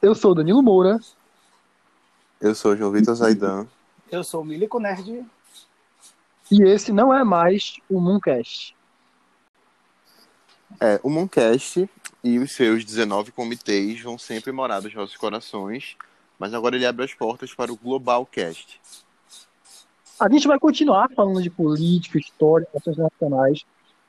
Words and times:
Eu 0.00 0.14
sou 0.14 0.32
Danilo 0.32 0.62
Moura. 0.62 1.00
Eu 2.40 2.54
sou 2.54 2.76
João 2.76 2.92
Vitor 2.92 3.16
Zaidan. 3.16 3.66
Eu 4.08 4.22
sou 4.22 4.42
o 4.42 4.44
Milico 4.44 4.78
Nerd. 4.78 5.26
E 6.50 6.62
esse 6.62 6.92
não 6.92 7.12
é 7.12 7.24
mais 7.24 7.78
o 7.90 8.00
Mooncast. 8.00 8.76
É, 10.80 11.00
o 11.02 11.10
Mooncast 11.10 11.90
e 12.22 12.38
os 12.38 12.52
seus 12.52 12.84
19 12.84 13.32
comitês 13.32 14.00
vão 14.00 14.16
sempre 14.16 14.52
morar 14.52 14.80
nos 14.80 14.94
nossos 14.94 15.16
corações, 15.16 15.96
mas 16.38 16.54
agora 16.54 16.76
ele 16.76 16.86
abre 16.86 17.04
as 17.04 17.12
portas 17.12 17.52
para 17.52 17.72
o 17.72 17.76
Globalcast. 17.76 18.80
A 20.20 20.30
gente 20.30 20.46
vai 20.46 20.60
continuar 20.60 21.10
falando 21.10 21.42
de 21.42 21.50
política, 21.50 22.18
história, 22.18 22.68
questões 22.70 22.96
nacionais, 22.96 23.64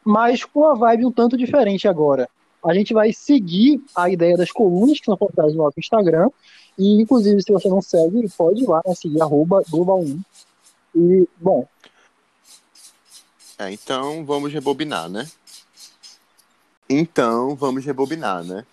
mas 0.05 0.43
com 0.43 0.59
uma 0.59 0.75
vibe 0.75 1.07
um 1.07 1.11
tanto 1.11 1.35
diferente 1.35 1.87
agora. 1.87 2.29
A 2.63 2.73
gente 2.73 2.93
vai 2.93 3.13
seguir 3.13 3.81
a 3.95 4.09
ideia 4.09 4.35
das 4.35 4.51
colunas 4.51 4.99
que 4.99 5.05
são 5.05 5.15
postadas 5.15 5.53
no 5.53 5.63
nosso 5.63 5.79
Instagram, 5.79 6.29
e 6.77 7.01
inclusive 7.01 7.41
se 7.41 7.51
você 7.51 7.69
não 7.69 7.81
segue, 7.81 8.27
pode 8.37 8.63
ir 8.63 8.67
lá, 8.67 8.81
né, 8.85 8.93
seguir 8.95 9.21
arroba 9.21 9.63
global1. 9.63 10.19
E, 10.95 11.27
bom... 11.37 11.67
É, 13.57 13.71
então 13.73 14.25
vamos 14.25 14.53
rebobinar, 14.53 15.09
né? 15.09 15.27
Então 16.89 17.55
vamos 17.55 17.83
rebobinar, 17.83 18.41
né? 18.43 18.65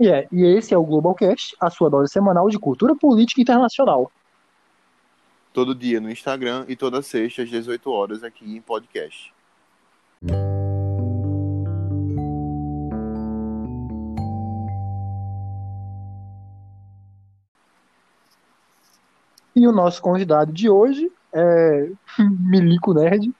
E, 0.00 0.08
é, 0.08 0.26
e 0.32 0.44
esse 0.44 0.74
é 0.74 0.78
o 0.78 0.84
Globalcast, 0.84 1.54
a 1.60 1.70
sua 1.70 1.88
dose 1.88 2.12
semanal 2.12 2.48
de 2.48 2.58
cultura 2.58 2.94
política 2.94 3.40
internacional. 3.40 4.10
Todo 5.52 5.74
dia 5.74 6.00
no 6.00 6.10
Instagram 6.10 6.64
e 6.68 6.76
toda 6.76 7.02
sexta 7.02 7.42
às 7.42 7.50
18 7.50 7.90
horas 7.90 8.22
aqui 8.22 8.56
em 8.56 8.60
podcast. 8.60 9.32
E 19.56 19.66
o 19.66 19.72
nosso 19.72 20.02
convidado 20.02 20.52
de 20.52 20.68
hoje 20.68 21.10
é 21.32 21.90
Milico 22.20 22.92
Nerd, 22.92 23.34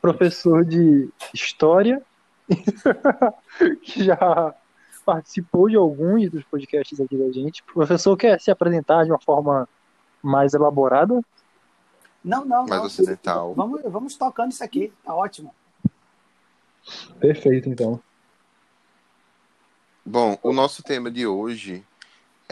professor 0.00 0.64
de 0.64 1.10
História, 1.34 2.00
que 3.82 4.04
já 4.04 4.54
participou 5.04 5.68
de 5.68 5.74
alguns 5.74 6.30
dos 6.30 6.44
podcasts 6.44 7.00
aqui 7.00 7.16
da 7.16 7.32
gente. 7.32 7.60
O 7.62 7.74
professor 7.74 8.16
quer 8.16 8.40
se 8.40 8.52
apresentar 8.52 9.04
de 9.04 9.10
uma 9.10 9.18
forma 9.18 9.68
mais 10.22 10.54
elaborada? 10.54 11.20
Não, 12.24 12.44
não. 12.44 12.64
Mais 12.66 12.80
não. 12.80 12.86
ocidental. 12.86 13.52
Vamos, 13.54 13.82
vamos 13.82 14.16
tocando 14.16 14.52
isso 14.52 14.62
aqui, 14.62 14.92
tá 15.02 15.12
ótimo. 15.12 15.52
Perfeito, 17.18 17.68
então. 17.68 18.00
Bom, 20.06 20.38
o 20.40 20.52
nosso 20.52 20.84
tema 20.84 21.10
de 21.10 21.26
hoje 21.26 21.84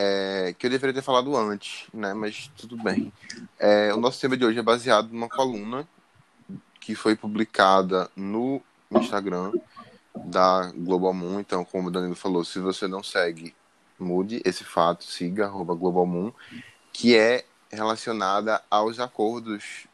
é, 0.03 0.55
que 0.59 0.67
eu 0.67 0.71
deveria 0.71 0.95
ter 0.95 1.03
falado 1.03 1.37
antes, 1.37 1.87
né? 1.93 2.15
Mas 2.15 2.51
tudo 2.57 2.75
bem. 2.83 3.13
É, 3.59 3.93
o 3.93 3.99
nosso 4.01 4.19
tema 4.19 4.35
de 4.35 4.47
hoje 4.47 4.59
é 4.59 4.63
baseado 4.63 5.11
numa 5.13 5.29
coluna 5.29 5.87
que 6.81 6.95
foi 6.95 7.15
publicada 7.15 8.11
no 8.17 8.63
Instagram 8.91 9.53
da 10.25 10.73
Global 10.75 11.13
Moon. 11.13 11.41
Então, 11.41 11.67
como 11.67 11.89
o 11.89 11.91
Danilo 11.91 12.15
falou, 12.15 12.47
se 12.47 12.59
você 12.59 12.89
não 12.89 13.03
segue, 13.03 13.55
mude 13.99 14.41
esse 14.43 14.65
fato, 14.65 15.05
siga 15.05 15.45
arroba 15.45 15.75
Global 15.75 16.07
Moon, 16.07 16.33
que 16.91 17.15
é 17.15 17.45
relacionada 17.71 18.63
aos 18.71 18.99
acordos 18.99 19.87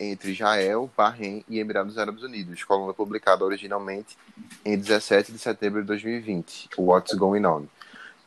entre 0.00 0.32
Israel, 0.32 0.90
Bahrein 0.96 1.44
e 1.48 1.60
Emirados 1.60 1.96
Árabes 1.96 2.24
Unidos, 2.24 2.64
coluna 2.64 2.92
publicada 2.92 3.44
originalmente 3.44 4.18
em 4.64 4.76
17 4.76 5.30
de 5.30 5.38
setembro 5.38 5.80
de 5.80 5.86
2020, 5.86 6.70
What's 6.76 7.16
Going 7.16 7.46
On. 7.46 7.68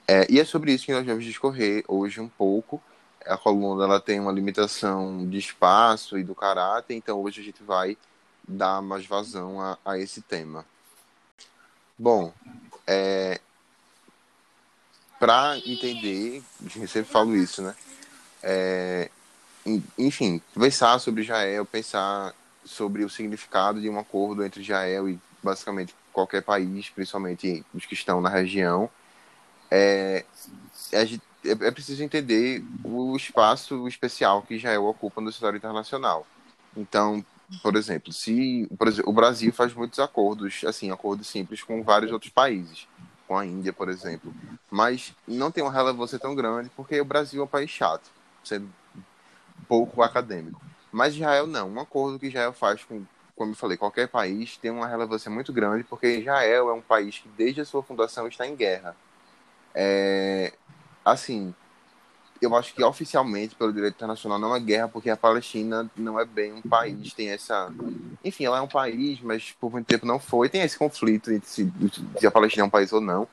É, 0.08 0.28
e 0.30 0.39
é 0.39 0.45
sobre 0.45 0.72
isso 0.72 0.86
que 0.86 0.94
nós 0.94 1.06
vamos 1.06 1.25
discorrer 1.25 1.84
hoje 1.88 2.20
um 2.22 2.30
pouco. 2.30 2.81
A 3.25 3.38
coluna 3.38 3.86
ela 3.86 4.00
tem 4.00 4.20
uma 4.20 4.31
limitação 4.31 5.28
de 5.28 5.38
espaço 5.38 6.17
e 6.17 6.23
do 6.23 6.36
caráter, 6.36 6.94
então 6.94 7.20
hoje 7.22 7.42
a 7.42 7.44
gente 7.44 7.64
vai 7.64 7.98
dar 8.48 8.82
mais 8.82 9.05
vazão 9.05 9.60
a, 9.60 9.77
a 9.83 9.98
esse 9.98 10.21
tema. 10.21 10.64
Bom, 11.98 12.32
é, 12.86 13.39
para 15.20 15.58
entender, 15.66 16.43
eu 16.61 16.87
sempre 16.87 17.11
falo 17.11 17.36
isso, 17.36 17.64
né? 17.64 17.76
É, 18.43 19.10
enfim, 19.98 20.39
pensar 20.54 20.99
sobre 20.99 21.23
Israel, 21.23 21.66
pensar 21.66 22.36
sobre 22.64 23.04
o 23.04 23.10
significado 23.10 23.82
de 23.82 23.89
um 23.89 23.98
acordo 23.98 24.43
entre 24.43 24.61
Israel 24.61 25.10
e 25.10 25.20
basicamente 25.42 25.95
qualquer 26.14 26.43
país, 26.43 26.89
principalmente 26.89 27.66
os 27.73 27.86
que 27.86 27.95
estão 27.95 28.22
na 28.22 28.30
região, 28.30 28.89
é, 29.75 30.25
é, 30.93 31.67
é 31.67 31.71
preciso 31.71 32.03
entender 32.03 32.63
o 32.83 33.15
espaço 33.15 33.87
especial 33.87 34.41
que 34.41 34.55
Israel 34.55 34.86
ocupa 34.86 35.21
no 35.21 35.31
cenário 35.31 35.58
internacional. 35.58 36.25
Então, 36.75 37.23
por 37.61 37.75
exemplo, 37.75 38.11
se 38.11 38.67
o 39.05 39.13
Brasil 39.13 39.52
faz 39.53 39.73
muitos 39.73 39.99
acordos, 39.99 40.63
assim, 40.65 40.91
acordos 40.91 41.27
simples 41.27 41.61
com 41.61 41.83
vários 41.83 42.11
outros 42.11 42.31
países, 42.31 42.87
com 43.27 43.37
a 43.37 43.45
Índia, 43.45 43.73
por 43.73 43.89
exemplo, 43.89 44.33
mas 44.69 45.13
não 45.27 45.52
tem 45.52 45.63
uma 45.63 45.71
relevância 45.71 46.19
tão 46.19 46.36
grande 46.36 46.69
porque 46.75 46.99
o 46.99 47.05
Brasil 47.05 47.42
é 47.42 47.45
um 47.45 47.47
país 47.47 47.69
chato, 47.69 48.09
sendo 48.43 48.69
pouco 49.67 50.02
acadêmico. 50.02 50.61
Mas 50.92 51.15
Israel 51.15 51.47
não, 51.47 51.69
um 51.69 51.80
acordo 51.80 52.19
que 52.19 52.27
Israel 52.27 52.53
faz 52.53 52.83
com, 52.83 53.03
como 53.36 53.52
eu 53.52 53.55
falei, 53.55 53.77
qualquer 53.77 54.07
país 54.07 54.57
tem 54.57 54.71
uma 54.71 54.87
relevância 54.87 55.30
muito 55.30 55.52
grande 55.52 55.83
porque 55.83 56.19
Israel 56.19 56.69
é 56.69 56.73
um 56.73 56.81
país 56.81 57.19
que 57.19 57.27
desde 57.30 57.61
a 57.61 57.65
sua 57.65 57.83
fundação 57.83 58.27
está 58.27 58.47
em 58.47 58.55
guerra. 58.55 58.95
É, 59.75 60.53
assim, 61.03 61.53
eu 62.41 62.55
acho 62.55 62.73
que 62.73 62.83
oficialmente, 62.83 63.55
pelo 63.55 63.73
direito 63.73 63.95
internacional, 63.95 64.39
não 64.39 64.55
é 64.55 64.59
guerra, 64.59 64.87
porque 64.87 65.09
a 65.09 65.17
Palestina 65.17 65.89
não 65.95 66.19
é 66.19 66.25
bem 66.25 66.53
um 66.53 66.61
país, 66.61 67.13
tem 67.13 67.30
essa. 67.30 67.71
Enfim, 68.23 68.45
ela 68.45 68.58
é 68.58 68.61
um 68.61 68.67
país, 68.67 69.19
mas 69.21 69.52
por 69.59 69.71
muito 69.71 69.86
tempo 69.86 70.05
não 70.05 70.19
foi. 70.19 70.49
Tem 70.49 70.61
esse 70.61 70.77
conflito 70.77 71.31
entre 71.31 71.49
se, 71.49 71.71
se 72.17 72.27
a 72.27 72.31
Palestina 72.31 72.63
é 72.63 72.67
um 72.67 72.69
país 72.69 72.91
ou 72.93 73.02
não. 73.02 73.27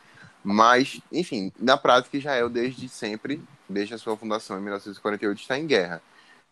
Mas, 0.45 1.01
enfim, 1.13 1.53
na 1.59 1.77
prática, 1.77 2.17
Israel, 2.17 2.49
desde 2.49 2.89
sempre, 2.89 3.41
desde 3.69 3.95
a 3.95 3.99
sua 3.99 4.17
fundação 4.17 4.59
em 4.59 4.63
1948, 4.63 5.41
está 5.41 5.59
em 5.59 5.67
guerra. 5.67 6.03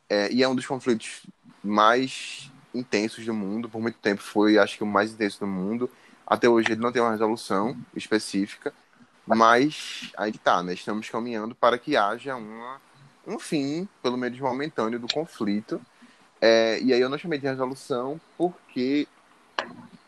É, 0.08 0.30
e 0.32 0.42
é 0.42 0.48
um 0.48 0.54
dos 0.54 0.66
conflitos 0.66 1.22
mais 1.62 2.50
intensos 2.74 3.24
do 3.24 3.34
mundo. 3.34 3.68
Por 3.68 3.80
muito 3.80 3.98
tempo 3.98 4.22
foi, 4.22 4.58
acho 4.58 4.76
que, 4.76 4.84
o 4.84 4.86
mais 4.86 5.12
intenso 5.12 5.40
do 5.40 5.46
mundo. 5.46 5.90
Até 6.26 6.48
hoje 6.48 6.72
ele 6.72 6.80
não 6.80 6.92
tem 6.92 7.02
uma 7.02 7.10
resolução 7.10 7.76
específica. 7.94 8.72
Mas 9.26 10.10
aí 10.16 10.32
tá, 10.32 10.62
né? 10.62 10.74
Estamos 10.74 11.08
caminhando 11.08 11.54
para 11.54 11.78
que 11.78 11.96
haja 11.96 12.36
uma, 12.36 12.80
um 13.26 13.38
fim, 13.38 13.88
pelo 14.02 14.16
menos 14.16 14.38
momentâneo, 14.38 14.98
do 14.98 15.08
conflito. 15.08 15.80
É, 16.40 16.80
e 16.80 16.92
aí 16.92 17.00
eu 17.00 17.08
não 17.08 17.18
chamei 17.18 17.38
de 17.38 17.46
resolução 17.46 18.20
porque. 18.36 19.06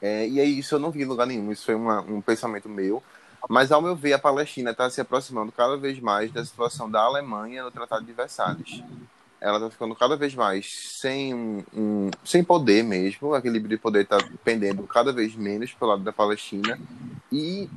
É, 0.00 0.27
e 0.27 0.41
aí 0.41 0.59
isso 0.59 0.75
eu 0.75 0.81
não 0.81 0.91
vi 0.91 1.03
em 1.03 1.06
lugar 1.06 1.27
nenhum, 1.27 1.53
isso 1.53 1.65
foi 1.65 1.75
uma, 1.75 2.00
um 2.00 2.21
pensamento 2.21 2.69
meu. 2.69 3.03
Mas 3.49 3.71
ao 3.73 3.83
meu 3.83 3.95
ver, 3.95 4.12
a 4.12 4.19
Palestina 4.19 4.71
está 4.71 4.89
se 4.89 5.00
aproximando 5.00 5.53
cada 5.53 5.77
vez 5.77 5.99
mais 6.00 6.31
da 6.33 6.44
situação 6.44 6.91
da 6.91 7.00
Alemanha 7.00 7.62
no 7.62 7.71
Tratado 7.71 8.05
de 8.05 8.12
Versalhes. 8.12 8.83
Ela 9.41 9.59
está 9.59 9.71
ficando 9.71 9.94
cada 9.97 10.17
vez 10.17 10.34
mais 10.34 10.73
sem, 11.00 11.34
um, 11.75 12.11
sem 12.25 12.44
poder 12.44 12.84
mesmo, 12.84 13.29
o 13.29 13.37
equilíbrio 13.37 13.71
de 13.71 13.77
poder 13.77 14.03
está 14.03 14.19
pendendo 14.44 14.84
cada 14.84 15.12
vez 15.12 15.34
menos 15.34 15.73
pelo 15.73 15.91
lado 15.91 16.05
da 16.05 16.12
Palestina. 16.12 16.79
E 17.31 17.69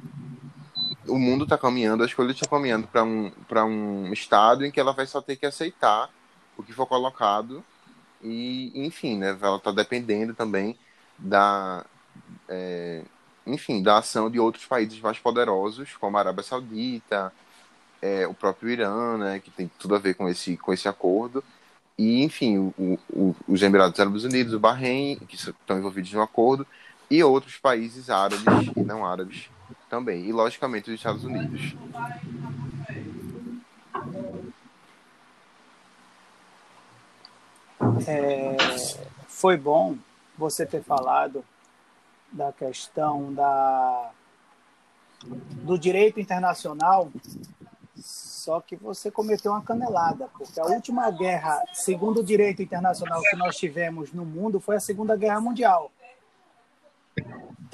o 1.08 1.18
mundo 1.18 1.44
está 1.44 1.58
caminhando, 1.58 2.04
a 2.04 2.06
escolha 2.06 2.32
está 2.32 2.48
caminhando 2.48 2.88
para 2.88 3.04
um, 3.04 3.32
um 3.66 4.14
estado 4.14 4.66
em 4.66 4.72
que 4.72 4.80
ela 4.80 4.94
vai 4.94 5.06
só 5.06 5.22
ter 5.22 5.36
que 5.36 5.46
aceitar 5.46 6.10
o 6.58 6.64
que 6.64 6.74
for 6.74 6.86
colocado. 6.86 7.64
E, 8.22 8.72
enfim, 8.76 9.18
né, 9.18 9.38
ela 9.40 9.58
está 9.58 9.72
dependendo 9.72 10.34
também 10.34 10.78
da, 11.18 11.86
é, 12.50 13.04
enfim, 13.46 13.84
da 13.84 14.00
ação 14.00 14.30
de 14.30 14.40
outros 14.40 14.66
países 14.66 15.00
mais 15.00 15.20
poderosos, 15.20 15.96
como 15.98 16.18
a 16.18 16.22
Arábia 16.22 16.44
Saudita, 16.44 17.32
é, 18.02 18.26
o 18.28 18.34
próprio 18.34 18.70
Irã, 18.70 19.18
né, 19.18 19.40
que 19.40 19.52
tem 19.52 19.70
tudo 19.80 19.96
a 19.96 20.00
ver 20.00 20.16
com 20.16 20.28
esse, 20.28 20.58
com 20.58 20.74
esse 20.74 20.88
acordo, 20.88 21.44
e, 21.98 22.24
enfim, 22.24 22.58
o, 22.78 23.00
o, 23.10 23.36
os 23.48 23.62
Emirados 23.62 24.00
Árabes 24.00 24.24
Unidos, 24.24 24.54
o 24.54 24.60
Bahrein, 24.60 25.18
que 25.28 25.36
estão 25.36 25.78
envolvidos 25.78 26.12
no 26.12 26.22
acordo, 26.22 26.68
e 27.10 27.24
outros 27.24 27.58
países 27.58 28.10
árabes 28.10 28.44
e 28.76 28.82
não 28.82 29.06
árabes 29.06 29.50
também. 29.90 30.26
E, 30.26 30.32
logicamente, 30.32 30.90
os 30.90 30.96
Estados 30.96 31.24
Unidos. 31.24 31.76
É, 38.08 38.58
foi 39.28 39.58
bom 39.58 39.98
você 40.38 40.66
ter 40.66 40.84
falado 40.84 41.44
da 42.32 42.52
questão 42.52 43.34
da, 43.34 44.12
do 45.24 45.78
direito 45.78 46.20
internacional, 46.20 47.12
só 47.96 48.60
que 48.60 48.76
você 48.76 49.10
cometeu 49.10 49.52
uma 49.52 49.62
canelada, 49.62 50.28
porque 50.38 50.60
a 50.60 50.66
última 50.66 51.10
guerra, 51.12 51.64
segundo 51.74 52.20
o 52.20 52.24
direito 52.24 52.62
internacional 52.62 53.22
que 53.22 53.36
nós 53.36 53.56
tivemos 53.56 54.12
no 54.12 54.26
mundo, 54.26 54.60
foi 54.60 54.76
a 54.76 54.80
Segunda 54.80 55.16
Guerra 55.16 55.40
Mundial. 55.40 55.92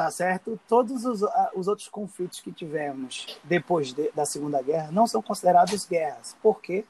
Tá 0.01 0.09
certo? 0.09 0.59
Todos 0.67 1.05
os, 1.05 1.21
os 1.53 1.67
outros 1.67 1.87
conflitos 1.87 2.39
que 2.39 2.51
tivemos 2.51 3.39
depois 3.43 3.93
de, 3.93 4.09
da 4.15 4.25
Segunda 4.25 4.59
Guerra 4.59 4.91
não 4.91 5.05
são 5.05 5.21
considerados 5.21 5.85
guerras. 5.85 6.35
Por 6.41 6.59
quê? 6.59 6.83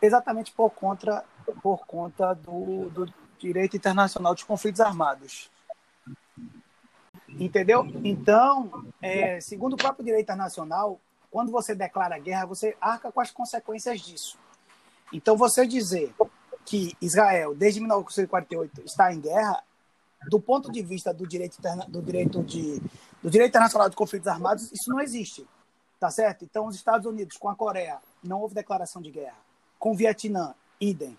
Exatamente 0.00 0.50
por 0.50 0.70
conta, 0.70 1.22
por 1.62 1.86
conta 1.86 2.32
do, 2.32 2.88
do 2.88 3.14
direito 3.38 3.76
internacional 3.76 4.32
dos 4.32 4.44
conflitos 4.44 4.80
armados. 4.80 5.50
Entendeu? 7.28 7.86
Então, 8.02 8.86
é, 9.02 9.38
segundo 9.38 9.74
o 9.74 9.76
próprio 9.76 10.06
direito 10.06 10.24
internacional, 10.24 10.98
quando 11.30 11.52
você 11.52 11.74
declara 11.74 12.18
guerra, 12.18 12.46
você 12.46 12.74
arca 12.80 13.12
com 13.12 13.20
as 13.20 13.30
consequências 13.30 14.00
disso. 14.00 14.38
Então, 15.12 15.36
você 15.36 15.66
dizer 15.66 16.14
que 16.64 16.96
Israel, 16.98 17.54
desde 17.54 17.78
1948, 17.78 18.80
está 18.86 19.12
em 19.12 19.20
guerra, 19.20 19.62
do 20.28 20.40
ponto 20.40 20.70
de 20.72 20.82
vista 20.82 21.12
do 21.12 21.26
direito, 21.26 21.58
do 21.88 22.02
direito, 22.02 22.42
de, 22.42 22.80
do 23.22 23.30
direito 23.30 23.50
internacional 23.50 23.88
de 23.88 23.96
conflitos 23.96 24.28
armados, 24.28 24.72
isso 24.72 24.90
não 24.90 25.00
existe. 25.00 25.46
Tá 25.98 26.10
certo? 26.10 26.44
Então, 26.44 26.66
os 26.66 26.76
Estados 26.76 27.06
Unidos 27.06 27.36
com 27.36 27.48
a 27.48 27.54
Coreia, 27.54 27.98
não 28.22 28.40
houve 28.40 28.54
declaração 28.54 29.00
de 29.00 29.10
guerra. 29.10 29.38
Com 29.78 29.92
o 29.92 29.96
Vietnã, 29.96 30.54
idem. 30.80 31.16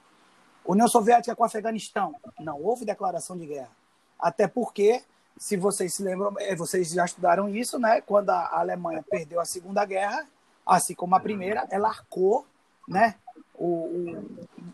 União 0.65 0.88
Soviética 0.88 1.35
com 1.35 1.44
o 1.44 1.45
Afeganistão, 1.45 2.13
não 2.39 2.61
houve 2.61 2.85
declaração 2.85 3.38
de 3.38 3.45
guerra. 3.45 3.71
Até 4.19 4.47
porque 4.47 5.01
se 5.38 5.55
vocês 5.55 5.94
se 5.94 6.03
lembram, 6.03 6.33
é, 6.39 6.55
vocês 6.55 6.89
já 6.89 7.05
estudaram 7.05 7.47
isso, 7.47 7.79
né? 7.79 8.01
Quando 8.01 8.31
a 8.31 8.59
Alemanha 8.59 9.03
perdeu 9.09 9.39
a 9.39 9.45
Segunda 9.45 9.85
Guerra, 9.85 10.27
assim 10.65 10.95
como 10.95 11.15
a 11.15 11.19
Primeira, 11.19 11.65
ela 11.69 11.89
arcou, 11.89 12.45
né? 12.88 13.15
O, 13.57 14.24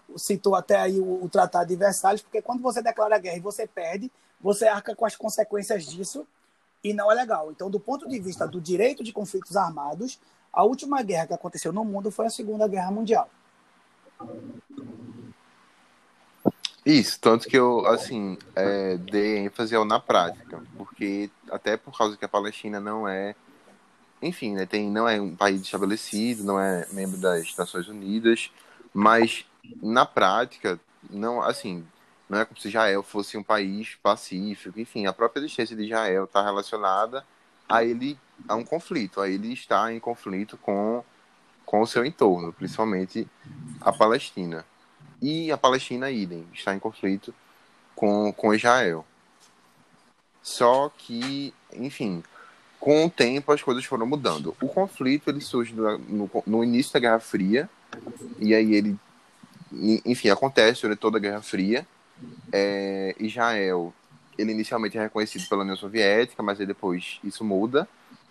o 0.10 0.20
citou 0.20 0.56
até 0.56 0.76
aí 0.76 1.00
o, 1.00 1.24
o, 1.24 1.30
Tratado 1.30 1.70
de 1.70 1.76
Versalhes, 1.76 2.22
porque 2.22 2.42
quando 2.42 2.62
você 2.62 2.82
declara 2.82 3.18
guerra 3.18 3.38
e 3.38 3.42
você 3.42 3.66
perde, 3.66 4.12
você 4.42 4.68
arca 4.68 4.94
com 4.94 5.06
as 5.06 5.16
consequências 5.16 5.86
disso 5.86 6.28
e 6.84 6.94
não 6.94 7.10
é 7.12 7.16
legal. 7.16 7.50
Então, 7.52 7.70
do 7.70 7.80
ponto 7.80 8.08
de 8.08 8.20
vista 8.20 8.46
do 8.46 8.60
direito 8.60 9.04
de 9.04 9.14
conflitos 9.14 9.56
armados, 9.56 10.20
a 10.52 10.64
última 10.64 11.02
guerra 11.02 11.28
que 11.28 11.34
aconteceu 11.34 11.72
no 11.72 11.86
mundo 11.86 12.12
foi 12.12 12.26
a 12.26 12.30
Segunda 12.30 12.68
Guerra 12.68 12.92
Mundial. 12.92 13.30
Isso, 16.86 17.18
tanto 17.22 17.48
que 17.48 17.58
eu, 17.58 17.86
assim, 17.88 18.38
é, 18.56 18.98
dei 18.98 19.38
ênfase 19.38 19.74
ao 19.74 19.86
na 19.86 20.02
prática, 20.02 20.62
porque 20.78 21.30
até 21.50 21.78
por 21.78 21.98
causa 21.98 22.18
que 22.18 22.26
a 22.26 22.30
Palestina 22.30 22.80
não 22.80 23.08
é, 23.08 23.34
enfim, 24.22 24.54
né, 24.54 24.66
tem, 24.66 24.90
não 24.90 25.08
é 25.08 25.20
um 25.20 25.34
país 25.34 25.62
estabelecido, 25.62 26.44
não 26.44 26.60
é 26.60 26.86
membro 26.92 27.18
das 27.18 27.56
Nações 27.56 27.88
Unidas, 27.88 28.52
mas 28.94 29.46
na 29.82 30.06
prática, 30.06 30.80
não, 31.10 31.42
assim, 31.42 31.86
não 32.30 32.40
é 32.40 32.46
como 32.46 32.60
se 32.60 32.68
Israel 32.68 33.04
fosse 33.04 33.38
um 33.38 33.44
país 33.44 33.96
pacífico, 34.02 34.80
enfim, 34.80 35.06
a 35.06 35.14
própria 35.14 35.42
existência 35.42 35.76
de 35.76 35.84
Israel 35.84 36.26
está 36.26 36.44
relacionada 36.44 37.26
a 37.68 37.84
ele, 37.84 38.20
a 38.48 38.56
um 38.56 38.64
conflito, 38.64 39.22
a 39.22 39.30
ele 39.30 39.54
está 39.54 39.92
em 39.92 40.00
conflito 40.00 40.58
com, 40.58 41.04
com 41.66 41.82
o 41.82 41.88
seu 41.88 42.06
entorno, 42.06 42.54
principalmente 42.54 43.28
a 43.82 43.92
Palestina. 43.92 44.66
E 45.22 45.52
a 45.52 45.58
Palestina, 45.58 46.12
idem, 46.12 46.46
está 46.54 46.76
em 46.76 46.80
conflito 46.80 47.34
com, 47.96 48.32
com 48.34 48.54
Israel. 48.54 49.06
Só 50.42 50.92
que, 50.98 51.54
enfim, 51.72 52.22
com 52.80 53.06
o 53.06 53.10
tempo 53.10 53.52
as 53.54 53.64
coisas 53.64 53.86
foram 53.86 54.06
mudando. 54.06 54.56
O 54.62 54.68
conflito 54.68 55.30
ele 55.30 55.40
surge 55.40 55.74
no, 55.74 55.98
no, 55.98 56.30
no 56.46 56.64
início 56.64 56.92
da 56.92 57.00
Guerra 57.00 57.20
Fria, 57.20 57.70
e 58.40 58.54
aí 58.54 58.74
ele, 58.74 58.98
enfim, 60.06 60.30
acontece 60.30 60.82
durante 60.82 61.00
toda 61.00 61.18
a 61.18 61.22
Guerra 61.22 61.42
Fria. 61.42 61.88
É, 62.52 63.16
Israel, 63.20 63.94
ele 64.38 64.52
inicialmente 64.52 64.98
é 64.98 65.02
reconhecido 65.02 65.48
pela 65.48 65.62
União 65.62 65.76
Soviética, 65.76 66.42
mas 66.42 66.58
depois 66.60 67.20
isso 67.24 67.44
muda, 67.44 67.88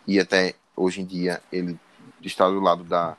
e 0.07 0.19
até 0.19 0.55
hoje 0.77 1.01
em 1.01 1.05
dia 1.05 1.43
ele 1.53 1.79
está 2.23 2.49
do 2.49 2.61
lado 2.61 2.85
da, 2.85 3.17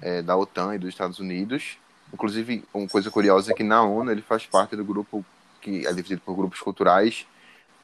é, 0.00 0.22
da 0.22 0.36
OTAN 0.36 0.74
e 0.74 0.78
dos 0.78 0.88
Estados 0.88 1.18
Unidos. 1.18 1.78
Inclusive, 2.12 2.64
uma 2.74 2.88
coisa 2.88 3.10
curiosa 3.10 3.52
é 3.52 3.54
que 3.54 3.62
na 3.62 3.82
ONU 3.82 4.10
ele 4.10 4.22
faz 4.22 4.44
parte 4.44 4.76
do 4.76 4.84
grupo 4.84 5.24
que 5.60 5.86
é 5.86 5.90
dividido 5.92 6.20
por 6.20 6.34
grupos 6.34 6.60
culturais. 6.60 7.26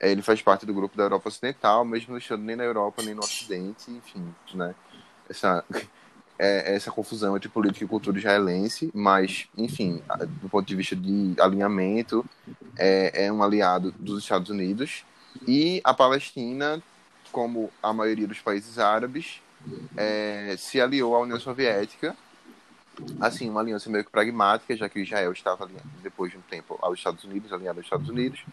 É, 0.01 0.11
ele 0.11 0.23
faz 0.23 0.43
parte 0.43 0.67
do 0.67 0.75
grupo 0.75 0.97
da 0.97 1.05
Europa 1.05 1.29
Ocidental, 1.29 1.85
mesmo 1.85 2.11
não 2.11 2.19
estando 2.19 2.43
nem 2.43 2.57
na 2.57 2.65
Europa 2.65 3.03
nem 3.03 3.15
no 3.15 3.21
Ocidente, 3.21 3.91
enfim, 3.91 4.35
né? 4.55 4.75
Essa, 5.29 5.65
é, 6.39 6.75
essa 6.75 6.91
confusão 6.91 7.37
entre 7.37 7.49
política 7.49 7.85
e 7.85 7.89
cultura 7.89 8.19
israelense, 8.19 8.91
mas, 8.95 9.49
enfim, 9.57 10.03
do 10.41 10.49
ponto 10.49 10.67
de 10.67 10.77
vista 10.77 10.95
de 10.95 11.35
alinhamento, 11.41 12.25
é, 12.77 13.27
é 13.27 13.33
um 13.33 13.43
aliado 13.43 13.93
dos 13.99 14.23
Estados 14.23 14.49
Unidos. 14.49 15.05
E 15.47 15.81
a 15.85 15.93
Palestina, 15.93 16.83
como 17.33 17.71
a 17.83 17.93
maioria 17.93 18.27
dos 18.27 18.41
países 18.41 18.79
árabes, 18.79 19.41
é, 19.97 20.55
se 20.57 20.81
aliou 20.81 21.15
à 21.17 21.21
União 21.21 21.39
Soviética 21.39 22.17
assim, 23.21 23.49
uma 23.49 23.61
aliança 23.61 23.89
meio 23.91 24.05
que 24.05 24.11
pragmática, 24.11 24.77
já 24.77 24.89
que 24.89 25.01
Israel 25.01 25.33
estava 25.33 25.65
alinhado, 25.65 25.89
depois 26.03 26.31
de 26.31 26.39
um 26.39 26.43
tempo 26.43 26.79
aos 26.81 26.99
Estados 26.99 27.25
Unidos, 27.25 27.53
alinhado 27.53 27.79
aos 27.79 27.87
Estados 27.87 28.09
Unidos, 28.09 28.45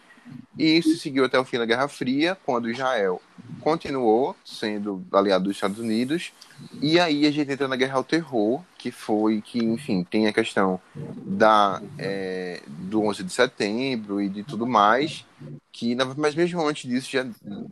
e 0.58 0.78
isso 0.78 0.96
seguiu 0.96 1.24
até 1.24 1.38
o 1.38 1.44
fim 1.44 1.58
da 1.58 1.66
Guerra 1.66 1.88
Fria, 1.88 2.36
quando 2.44 2.70
Israel 2.70 3.20
continuou 3.60 4.36
sendo 4.44 5.04
aliado 5.12 5.44
dos 5.44 5.56
Estados 5.56 5.78
Unidos, 5.78 6.32
e 6.80 6.98
aí 6.98 7.26
a 7.26 7.30
gente 7.30 7.50
entra 7.50 7.68
na 7.68 7.76
Guerra 7.76 7.96
ao 7.96 8.04
Terror, 8.04 8.62
que 8.78 8.90
foi 8.90 9.40
que, 9.40 9.58
enfim, 9.58 10.04
tem 10.04 10.26
a 10.26 10.32
questão 10.32 10.80
da, 10.94 11.82
é, 11.98 12.62
do 12.66 13.02
11 13.02 13.24
de 13.24 13.32
setembro 13.32 14.20
e 14.20 14.28
de 14.28 14.42
tudo 14.42 14.66
mais, 14.66 15.24
que, 15.72 15.96
mas 16.16 16.34
mesmo 16.34 16.66
antes 16.66 16.88
disso, 16.88 17.10
já, 17.10 17.26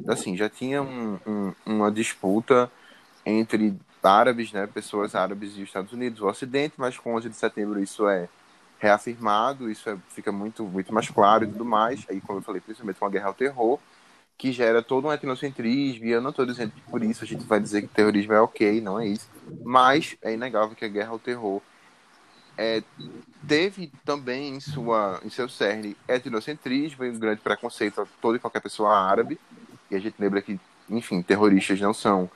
assim, 0.08 0.36
já 0.36 0.48
tinha 0.48 0.82
um, 0.82 1.18
um, 1.26 1.52
uma 1.64 1.90
disputa 1.90 2.70
entre 3.24 3.74
árabes, 4.02 4.52
né, 4.52 4.66
pessoas 4.66 5.14
árabes 5.14 5.56
e 5.56 5.62
Estados 5.62 5.92
Unidos, 5.92 6.20
o 6.20 6.26
Ocidente, 6.26 6.74
mas 6.76 6.98
com 6.98 7.14
11 7.14 7.30
de 7.30 7.36
setembro 7.36 7.82
isso 7.82 8.06
é 8.08 8.28
reafirmado, 8.78 9.70
isso 9.70 9.88
é, 9.88 9.96
fica 10.10 10.30
muito, 10.30 10.64
muito 10.64 10.92
mais 10.92 11.08
claro 11.08 11.44
e 11.44 11.46
tudo 11.46 11.64
mais. 11.64 12.04
Aí, 12.10 12.20
como 12.20 12.38
eu 12.38 12.42
falei, 12.42 12.60
principalmente 12.60 12.98
com 12.98 13.06
a 13.06 13.10
guerra 13.10 13.28
ao 13.28 13.34
terror, 13.34 13.78
que 14.36 14.52
gera 14.52 14.82
todo 14.82 15.06
um 15.06 15.12
etnocentrismo, 15.12 16.06
e 16.06 16.10
eu 16.10 16.20
não 16.20 16.30
estou 16.30 16.44
dizendo 16.44 16.72
que 16.72 16.80
por 16.82 17.02
isso 17.02 17.24
a 17.24 17.26
gente 17.26 17.44
vai 17.44 17.60
dizer 17.60 17.82
que 17.82 17.88
terrorismo 17.88 18.32
é 18.32 18.40
ok, 18.40 18.80
não 18.80 18.98
é 18.98 19.06
isso. 19.06 19.28
Mas 19.64 20.16
é 20.22 20.32
inegável 20.34 20.74
que 20.74 20.84
a 20.84 20.88
guerra 20.88 21.10
ao 21.10 21.18
terror 21.18 21.62
é, 22.56 22.82
teve 23.46 23.92
também 24.04 24.54
em, 24.54 24.60
sua, 24.60 25.20
em 25.24 25.30
seu 25.30 25.48
cerne 25.48 25.96
etnocentrismo 26.08 27.04
e 27.04 27.10
um 27.10 27.18
grande 27.18 27.40
preconceito 27.40 28.00
a 28.00 28.06
toda 28.20 28.36
e 28.36 28.40
qualquer 28.40 28.60
pessoa 28.60 28.96
árabe. 28.96 29.38
E 29.90 29.96
a 29.96 29.98
gente 29.98 30.16
lembra 30.18 30.42
que, 30.42 30.58
enfim, 30.88 31.22
terroristas 31.22 31.80
não 31.80 31.94
são 31.94 32.30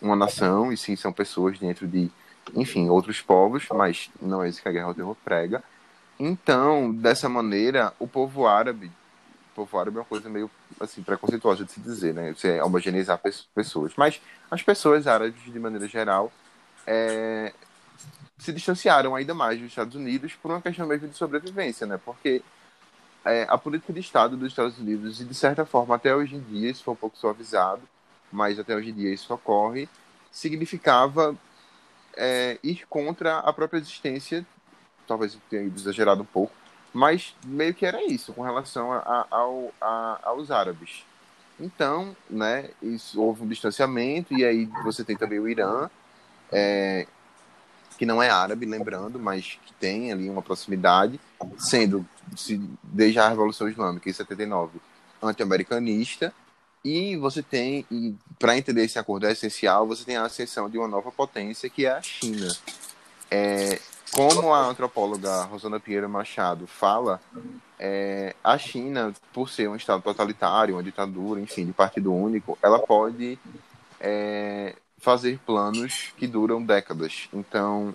uma 0.00 0.16
nação, 0.16 0.72
e 0.72 0.76
sim 0.76 0.96
são 0.96 1.12
pessoas 1.12 1.58
dentro 1.58 1.86
de, 1.86 2.10
enfim, 2.54 2.88
outros 2.88 3.20
povos, 3.20 3.66
mas 3.72 4.10
não 4.20 4.42
é 4.42 4.48
isso 4.48 4.60
que 4.60 4.68
a 4.68 4.72
guerra 4.72 4.86
ao 4.86 4.94
terror 4.94 5.16
prega. 5.24 5.62
Então, 6.18 6.92
dessa 6.92 7.28
maneira, 7.28 7.92
o 7.98 8.06
povo 8.06 8.46
árabe, 8.46 8.86
o 9.52 9.54
povo 9.54 9.78
árabe 9.78 9.96
é 9.96 10.00
uma 10.00 10.06
coisa 10.06 10.28
meio 10.28 10.50
assim 10.80 11.02
preconceituosa 11.02 11.64
de 11.64 11.72
se 11.72 11.80
dizer, 11.80 12.14
né? 12.14 12.32
Você 12.32 12.60
homogeneizar 12.60 13.20
pessoas, 13.54 13.92
mas 13.96 14.20
as 14.50 14.62
pessoas 14.62 15.06
árabes 15.06 15.42
de 15.42 15.58
maneira 15.58 15.86
geral 15.88 16.32
é, 16.86 17.52
se 18.38 18.52
distanciaram 18.52 19.14
ainda 19.14 19.34
mais 19.34 19.58
dos 19.58 19.68
Estados 19.68 19.94
Unidos 19.94 20.34
por 20.34 20.50
uma 20.50 20.60
questão 20.60 20.86
mesmo 20.86 21.08
de 21.08 21.16
sobrevivência, 21.16 21.86
né? 21.86 21.98
Porque 22.04 22.42
é, 23.24 23.46
a 23.48 23.56
política 23.56 23.92
de 23.92 24.00
Estado 24.00 24.36
dos 24.36 24.48
Estados 24.48 24.78
Unidos, 24.78 25.20
e 25.20 25.24
de 25.24 25.34
certa 25.34 25.64
forma 25.64 25.94
até 25.94 26.14
hoje 26.14 26.36
em 26.36 26.40
dia, 26.40 26.70
isso 26.70 26.84
foi 26.84 26.92
um 26.92 26.96
pouco 26.96 27.16
suavizado, 27.16 27.82
mas 28.30 28.58
até 28.58 28.74
hoje 28.76 28.90
em 28.90 28.94
dia 28.94 29.12
isso 29.12 29.32
ocorre, 29.32 29.88
significava 30.30 31.36
é, 32.16 32.58
ir 32.62 32.86
contra 32.88 33.38
a 33.38 33.52
própria 33.52 33.78
existência, 33.78 34.46
talvez 35.06 35.38
tenha 35.48 35.62
exagerado 35.62 36.22
um 36.22 36.26
pouco, 36.26 36.52
mas 36.94 37.34
meio 37.44 37.74
que 37.74 37.84
era 37.84 38.02
isso 38.04 38.32
com 38.32 38.42
relação 38.42 38.92
a, 38.92 39.26
a, 39.30 39.46
a, 39.80 40.20
aos 40.22 40.52
árabes. 40.52 41.04
Então, 41.58 42.16
né, 42.30 42.70
isso, 42.80 43.20
houve 43.20 43.42
um 43.42 43.48
distanciamento, 43.48 44.32
e 44.32 44.44
aí 44.44 44.66
você 44.84 45.04
tem 45.04 45.16
também 45.16 45.40
o 45.40 45.48
Irã, 45.48 45.90
é, 46.52 47.06
que 47.98 48.06
não 48.06 48.22
é 48.22 48.30
árabe, 48.30 48.64
lembrando, 48.64 49.18
mas 49.18 49.58
que 49.64 49.72
tem 49.74 50.12
ali 50.12 50.30
uma 50.30 50.42
proximidade, 50.42 51.18
sendo, 51.58 52.06
se, 52.36 52.60
desde 52.82 53.18
a 53.18 53.28
Revolução 53.28 53.68
Islâmica 53.68 54.08
em 54.08 54.12
79, 54.12 54.80
anti-americanista, 55.20 56.32
e 56.84 57.16
você 57.16 57.42
tem, 57.42 57.86
para 58.38 58.56
entender 58.56 58.84
esse 58.84 58.98
acordo 58.98 59.26
é 59.26 59.32
essencial, 59.32 59.86
você 59.86 60.04
tem 60.04 60.16
a 60.16 60.24
ascensão 60.24 60.68
de 60.68 60.78
uma 60.78 60.86
nova 60.86 61.10
potência 61.10 61.68
que 61.68 61.86
é 61.86 61.92
a 61.92 62.02
China. 62.02 62.54
É, 63.30 63.80
como 64.12 64.52
a 64.52 64.66
antropóloga 64.66 65.42
Rosana 65.44 65.80
Pinheiro 65.80 66.08
Machado 66.08 66.66
fala, 66.66 67.20
é, 67.78 68.34
a 68.42 68.56
China, 68.56 69.12
por 69.32 69.48
ser 69.48 69.68
um 69.68 69.76
Estado 69.76 70.02
totalitário, 70.02 70.76
uma 70.76 70.82
ditadura, 70.82 71.40
enfim, 71.40 71.66
de 71.66 71.72
partido 71.72 72.12
único, 72.14 72.58
ela 72.62 72.78
pode 72.78 73.38
é, 74.00 74.74
fazer 74.98 75.38
planos 75.44 76.12
que 76.16 76.26
duram 76.26 76.62
décadas. 76.62 77.28
Então, 77.32 77.94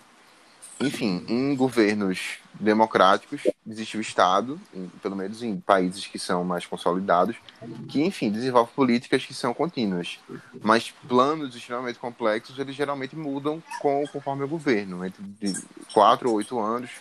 enfim, 0.80 1.26
em 1.28 1.56
governos 1.56 2.38
democráticos 2.54 3.42
existe 3.68 3.98
o 3.98 4.02
Estado, 4.02 4.60
em, 4.74 4.88
pelo 5.02 5.16
menos 5.16 5.44
em 5.44 5.60
países 5.60 6.08
que 6.08 6.18
são 6.18 6.44
mais 6.44 6.66
consolidados, 6.66 7.36
que, 7.90 8.02
enfim, 8.02 8.32
desenvolve 8.32 8.72
políticas 8.74 9.26
que 9.26 9.34
são 9.34 9.54
contínuas. 9.54 10.20
Mas 10.62 10.92
planos 11.08 11.54
extremamente 11.54 12.00
complexos, 12.00 12.58
eles 12.58 12.76
geralmente 12.76 13.16
mudam 13.16 13.62
com, 13.82 14.06
conforme 14.08 14.44
o 14.44 14.48
governo, 14.48 15.06
entre 15.06 15.54
quatro 15.94 16.30
ou 16.30 16.36
oito 16.36 16.58
anos. 16.60 16.92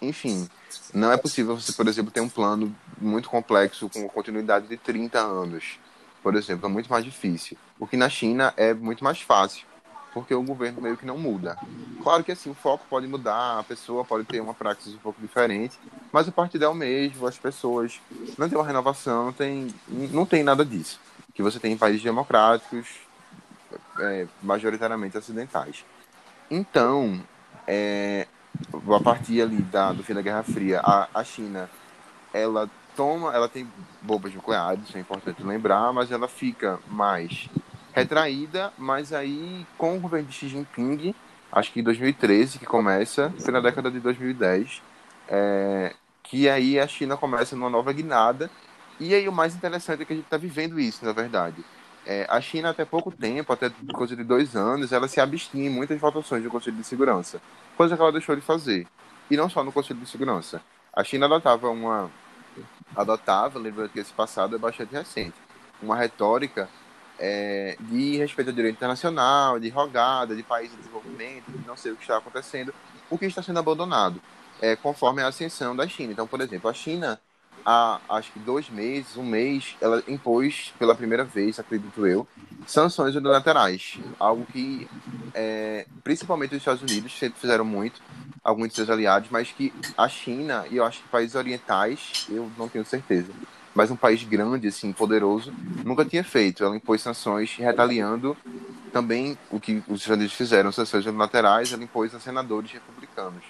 Enfim, 0.00 0.48
não 0.92 1.12
é 1.12 1.16
possível 1.16 1.58
você, 1.58 1.72
por 1.72 1.86
exemplo, 1.88 2.10
ter 2.10 2.20
um 2.20 2.28
plano 2.28 2.74
muito 2.98 3.28
complexo 3.28 3.90
com 3.90 4.08
continuidade 4.08 4.68
de 4.68 4.76
30 4.76 5.18
anos. 5.18 5.78
Por 6.22 6.34
exemplo, 6.34 6.66
é 6.66 6.68
muito 6.68 6.90
mais 6.90 7.04
difícil. 7.04 7.56
O 7.78 7.86
que 7.86 7.96
na 7.96 8.08
China 8.08 8.52
é 8.56 8.72
muito 8.74 9.04
mais 9.04 9.20
fácil 9.20 9.66
porque 10.16 10.34
o 10.34 10.42
governo 10.42 10.80
meio 10.80 10.96
que 10.96 11.04
não 11.04 11.18
muda. 11.18 11.58
Claro 12.02 12.24
que 12.24 12.32
assim, 12.32 12.48
o 12.48 12.54
foco 12.54 12.86
pode 12.88 13.06
mudar, 13.06 13.58
a 13.58 13.62
pessoa 13.62 14.02
pode 14.02 14.24
ter 14.24 14.40
uma 14.40 14.54
praxis 14.54 14.94
um 14.94 14.98
pouco 14.98 15.20
diferente, 15.20 15.78
mas 16.10 16.26
o 16.26 16.32
partido 16.32 16.64
é 16.64 16.68
o 16.68 16.74
mesmo, 16.74 17.26
as 17.26 17.36
pessoas 17.36 18.00
não 18.38 18.48
tem 18.48 18.56
uma 18.56 18.66
renovação, 18.66 19.26
não 19.26 19.32
tem, 19.34 19.68
não 19.86 20.24
tem 20.24 20.42
nada 20.42 20.64
disso. 20.64 20.98
Que 21.34 21.42
você 21.42 21.60
tem 21.60 21.74
em 21.74 21.76
países 21.76 22.02
democráticos, 22.02 22.86
é, 24.00 24.26
majoritariamente 24.42 25.18
ocidentais. 25.18 25.84
Então, 26.50 27.20
é, 27.66 28.26
a 28.72 29.00
partir 29.00 29.42
ali 29.42 29.60
da, 29.60 29.92
do 29.92 30.02
fim 30.02 30.14
da 30.14 30.22
Guerra 30.22 30.44
Fria, 30.44 30.80
a, 30.82 31.08
a 31.12 31.22
China, 31.24 31.68
ela 32.32 32.70
toma, 32.96 33.34
ela 33.34 33.50
tem 33.50 33.70
bombas 34.00 34.32
nucleares, 34.32 34.82
isso 34.88 34.96
é 34.96 35.00
importante 35.02 35.42
lembrar, 35.42 35.92
mas 35.92 36.10
ela 36.10 36.26
fica 36.26 36.80
mais 36.88 37.50
retraída, 37.96 38.72
mas 38.76 39.12
aí 39.12 39.66
com 39.78 39.96
o 39.96 40.00
governo 40.00 40.28
de 40.28 40.34
Xi 40.34 40.48
Jinping, 40.48 41.14
acho 41.50 41.72
que 41.72 41.80
em 41.80 41.82
2013 41.82 42.58
que 42.58 42.66
começa, 42.66 43.32
foi 43.40 43.52
na 43.52 43.60
década 43.60 43.90
de 43.90 43.98
2010, 44.00 44.82
é, 45.28 45.94
que 46.22 46.46
aí 46.46 46.78
a 46.78 46.86
China 46.86 47.16
começa 47.16 47.56
numa 47.56 47.70
nova 47.70 47.90
guinada, 47.94 48.50
e 49.00 49.14
aí 49.14 49.26
o 49.26 49.32
mais 49.32 49.54
interessante 49.54 50.02
é 50.02 50.04
que 50.04 50.12
a 50.12 50.16
gente 50.16 50.26
está 50.26 50.36
vivendo 50.36 50.78
isso, 50.78 51.04
na 51.04 51.12
verdade. 51.12 51.64
É, 52.04 52.26
a 52.28 52.40
China, 52.40 52.70
até 52.70 52.84
pouco 52.84 53.10
tempo, 53.10 53.52
até 53.52 53.70
coisa 53.92 54.14
de 54.14 54.22
dois 54.22 54.54
anos, 54.54 54.92
ela 54.92 55.08
se 55.08 55.20
abstinha 55.20 55.66
em 55.66 55.72
muitas 55.72 55.98
votações 55.98 56.42
do 56.42 56.50
Conselho 56.50 56.76
de 56.76 56.84
Segurança, 56.84 57.40
coisa 57.76 57.96
que 57.96 58.02
ela 58.02 58.12
deixou 58.12 58.36
de 58.36 58.42
fazer. 58.42 58.86
E 59.30 59.36
não 59.36 59.48
só 59.48 59.64
no 59.64 59.72
Conselho 59.72 59.98
de 59.98 60.08
Segurança. 60.08 60.62
A 60.94 61.02
China 61.02 61.26
adotava 61.26 61.68
uma. 61.68 62.10
adotava, 62.94 63.58
lembrando 63.58 63.90
que 63.90 63.98
esse 63.98 64.12
passado 64.12 64.54
é 64.54 64.58
bastante 64.58 64.92
recente, 64.92 65.34
uma 65.82 65.96
retórica 65.96 66.68
é, 67.18 67.76
de 67.80 68.16
respeito 68.18 68.48
ao 68.48 68.54
direito 68.54 68.76
internacional, 68.76 69.58
de 69.58 69.68
rogada, 69.68 70.34
de 70.34 70.42
país 70.42 70.70
de 70.70 70.76
desenvolvimento, 70.76 71.50
de 71.50 71.66
não 71.66 71.76
sei 71.76 71.92
o 71.92 71.96
que 71.96 72.02
está 72.02 72.18
acontecendo, 72.18 72.74
o 73.08 73.18
que 73.18 73.26
está 73.26 73.42
sendo 73.42 73.58
abandonado, 73.58 74.20
é, 74.60 74.76
conforme 74.76 75.22
a 75.22 75.28
ascensão 75.28 75.74
da 75.74 75.86
China. 75.88 76.12
Então, 76.12 76.26
por 76.26 76.40
exemplo, 76.40 76.68
a 76.68 76.74
China, 76.74 77.20
há 77.66 78.00
acho 78.08 78.30
que 78.32 78.38
dois 78.38 78.70
meses, 78.70 79.16
um 79.16 79.24
mês, 79.24 79.76
ela 79.80 80.00
impôs 80.06 80.72
pela 80.78 80.94
primeira 80.94 81.24
vez, 81.24 81.58
acredito 81.58 82.06
eu, 82.06 82.26
sanções 82.64 83.16
unilaterais, 83.16 83.98
algo 84.20 84.46
que 84.46 84.88
é, 85.34 85.84
principalmente 86.04 86.52
os 86.54 86.58
Estados 86.58 86.82
Unidos 86.82 87.12
sempre 87.18 87.40
fizeram 87.40 87.64
muito, 87.64 88.00
alguns 88.44 88.68
de 88.68 88.74
seus 88.76 88.88
aliados, 88.88 89.28
mas 89.30 89.50
que 89.50 89.74
a 89.98 90.08
China 90.08 90.64
e 90.70 90.76
eu 90.76 90.84
acho 90.84 91.02
que 91.02 91.08
países 91.08 91.34
orientais, 91.34 92.26
eu 92.30 92.48
não 92.56 92.68
tenho 92.68 92.84
certeza, 92.84 93.32
mas 93.74 93.90
um 93.90 93.96
país 93.96 94.22
grande, 94.22 94.68
assim, 94.68 94.92
poderoso, 94.92 95.52
nunca 95.84 96.02
tinha 96.02 96.24
feito. 96.24 96.64
Ela 96.64 96.74
impôs 96.74 97.02
sanções 97.02 97.56
retaliando 97.56 98.34
também 98.90 99.36
o 99.50 99.60
que 99.60 99.82
os 99.86 100.00
Estados 100.00 100.16
Unidos 100.16 100.32
fizeram, 100.32 100.72
sanções 100.72 101.04
unilaterais, 101.04 101.72
ela 101.72 101.84
impôs 101.84 102.14
a 102.14 102.20
senadores 102.20 102.72
republicanos. 102.72 103.44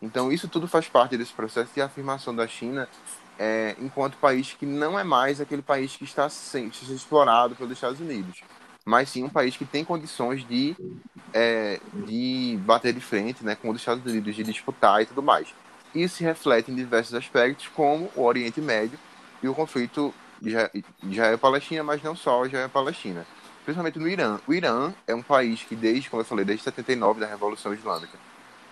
Então, 0.00 0.30
isso 0.30 0.46
tudo 0.46 0.68
faz 0.68 0.86
parte 0.86 1.16
desse 1.16 1.32
processo 1.32 1.70
de 1.74 1.80
afirmação 1.80 2.32
da 2.36 2.46
China 2.46 2.88
é, 3.38 3.74
enquanto 3.80 4.16
país 4.16 4.54
que 4.58 4.66
não 4.66 4.98
é 4.98 5.04
mais 5.04 5.40
aquele 5.40 5.62
país 5.62 5.96
que 5.96 6.04
está 6.04 6.28
sendo 6.28 6.72
explorado 6.90 7.54
pelos 7.54 7.72
Estados 7.72 8.00
Unidos, 8.00 8.42
mas 8.84 9.08
sim 9.08 9.24
um 9.24 9.28
país 9.28 9.56
que 9.56 9.64
tem 9.64 9.84
condições 9.84 10.46
de, 10.46 10.76
é, 11.32 11.80
de 12.06 12.58
bater 12.64 12.92
de 12.92 13.00
frente 13.00 13.44
né, 13.44 13.54
com 13.54 13.70
os 13.70 13.78
Estados 13.78 14.04
Unidos, 14.04 14.36
de 14.36 14.42
disputar 14.42 15.02
e 15.02 15.06
tudo 15.06 15.22
mais. 15.22 15.48
Isso 15.94 16.16
se 16.16 16.24
reflete 16.24 16.70
em 16.70 16.74
diversos 16.74 17.14
aspectos, 17.14 17.68
como 17.68 18.10
o 18.14 18.22
Oriente 18.22 18.60
Médio, 18.60 18.98
e 19.42 19.48
o 19.48 19.54
conflito 19.54 20.12
Israel-Palestina, 21.02 21.82
mas 21.82 22.02
não 22.02 22.16
só 22.16 22.44
Israel-Palestina, 22.44 23.26
principalmente 23.64 23.98
no 23.98 24.08
Irã. 24.08 24.40
O 24.46 24.52
Irã 24.52 24.92
é 25.06 25.14
um 25.14 25.22
país 25.22 25.62
que, 25.62 25.76
desde, 25.76 26.10
como 26.10 26.22
eu 26.22 26.26
falei, 26.26 26.44
desde 26.44 26.64
79, 26.64 27.20
da 27.20 27.26
Revolução 27.26 27.72
Islâmica, 27.72 28.18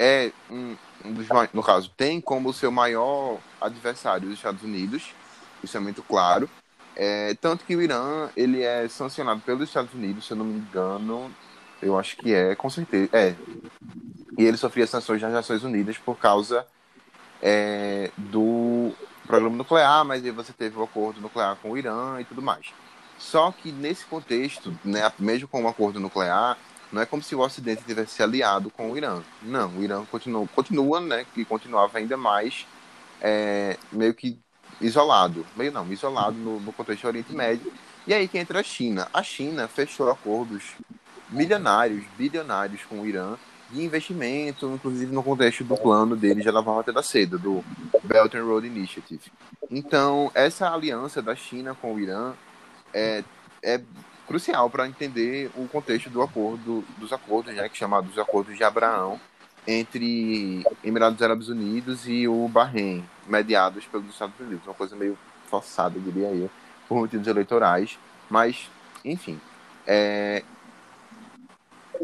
é 0.02 0.32
um, 0.50 0.76
um 1.04 1.12
dos 1.12 1.28
no 1.52 1.62
caso, 1.62 1.88
tem 1.97 2.21
como 2.21 2.52
seu 2.52 2.73
maior 2.73 3.38
adversário 3.61 4.28
os 4.28 4.35
Estados 4.35 4.62
Unidos, 4.64 5.14
isso 5.62 5.76
é 5.76 5.80
muito 5.80 6.02
claro. 6.02 6.50
É, 6.97 7.35
tanto 7.40 7.64
que 7.64 7.76
o 7.76 7.80
Irã 7.80 8.28
ele 8.37 8.62
é 8.62 8.88
sancionado 8.88 9.40
pelos 9.40 9.68
Estados 9.68 9.94
Unidos, 9.94 10.26
se 10.26 10.32
eu 10.32 10.37
não 10.37 10.44
me 10.44 10.59
engano, 10.59 11.30
eu 11.80 11.97
acho 11.97 12.16
que 12.16 12.35
é, 12.35 12.54
com 12.56 12.68
certeza. 12.68 13.09
É. 13.12 13.35
E 14.37 14.44
ele 14.44 14.56
sofria 14.56 14.87
sanções 14.87 15.21
das 15.21 15.32
Nações 15.32 15.62
Unidas 15.62 15.97
por 15.99 16.18
causa 16.18 16.66
é, 17.40 18.11
do 18.16 18.92
programa 19.25 19.56
nuclear, 19.56 20.04
mas 20.04 20.25
aí 20.25 20.32
você 20.32 20.52
teve 20.52 20.76
o 20.76 20.82
acordo 20.82 21.21
nuclear 21.21 21.56
com 21.62 21.71
o 21.71 21.78
Irã 21.78 22.21
e 22.21 22.25
tudo 22.25 22.42
mais. 22.42 22.73
Só 23.18 23.52
que 23.52 23.71
nesse 23.71 24.04
contexto, 24.04 24.76
né, 24.85 25.11
mesmo 25.16 25.47
com 25.47 25.62
o 25.62 25.68
acordo 25.68 26.00
nuclear, 26.00 26.59
não 26.93 27.01
é 27.01 27.07
como 27.07 27.23
se 27.23 27.35
o 27.35 27.41
Ocidente 27.41 27.83
tivesse 27.85 28.15
se 28.15 28.23
aliado 28.23 28.71
com 28.71 28.91
o 28.93 28.97
Irã. 28.97 29.23
Não, 29.43 29.71
o 29.79 29.83
Irã 29.83 30.05
continua, 30.05 30.47
continua 30.55 31.01
né, 31.01 31.27
que 31.35 31.45
continuava 31.45 31.99
ainda 31.99 32.17
mais 32.17 32.67
é, 33.21 33.79
meio 33.91 34.13
que 34.13 34.39
isolado, 34.81 35.47
meio 35.57 35.73
não, 35.73 35.91
isolado 35.91 36.37
no, 36.37 36.61
no 36.61 36.73
contexto 36.73 37.03
do 37.03 37.09
Oriente 37.09 37.33
Médio. 37.33 37.73
E 38.07 38.13
aí 38.13 38.29
que 38.29 38.37
entra 38.37 38.61
a 38.61 38.63
China. 38.63 39.09
A 39.13 39.23
China 39.23 39.69
fechou 39.69 40.11
acordos 40.11 40.63
milionários, 41.31 42.05
bilionários 42.19 42.83
com 42.85 43.01
o 43.01 43.07
Irã, 43.07 43.37
de 43.71 43.83
investimento, 43.83 44.67
inclusive 44.67 45.13
no 45.13 45.23
contexto 45.23 45.65
do 45.65 45.77
plano 45.77 46.15
dele 46.15 46.43
já 46.43 46.51
da 46.51 46.61
Rota 46.61 46.93
da 46.93 47.03
Seda, 47.03 47.39
do 47.39 47.65
Belt 48.05 48.35
and 48.35 48.45
Road 48.45 48.67
Initiative. 48.67 49.33
Então, 49.71 50.31
essa 50.35 50.71
aliança 50.71 51.23
da 51.23 51.35
China 51.35 51.75
com 51.75 51.95
o 51.95 52.01
Irã 52.01 52.35
é, 52.93 53.25
é 53.63 53.81
crucial 54.33 54.71
para 54.71 54.89
entender 54.89 55.51
o 55.55 55.69
contexto 55.69 56.09
do 56.09 56.23
acordo, 56.23 56.83
dos 56.97 57.12
acordos, 57.12 57.55
né, 57.55 57.69
que 57.69 57.77
chamados 57.77 58.19
acordos 58.19 58.57
de 58.57 58.65
Abraão, 58.65 59.21
entre 59.67 60.65
Emirados 60.83 61.21
Árabes 61.21 61.49
Unidos 61.49 62.09
e 62.09 62.27
o 62.27 62.49
Bahrein, 62.49 63.05
mediados 63.27 63.85
pelos 63.85 64.09
Estados 64.09 64.35
Unidos. 64.41 64.67
Uma 64.67 64.75
coisa 64.75 64.97
meio 64.97 65.19
forçada, 65.49 66.01
diria 66.01 66.29
eu, 66.29 66.51
por 66.89 66.97
motivos 66.97 67.27
eleitorais. 67.27 67.99
Mas, 68.31 68.71
enfim, 69.05 69.39
é... 69.87 70.43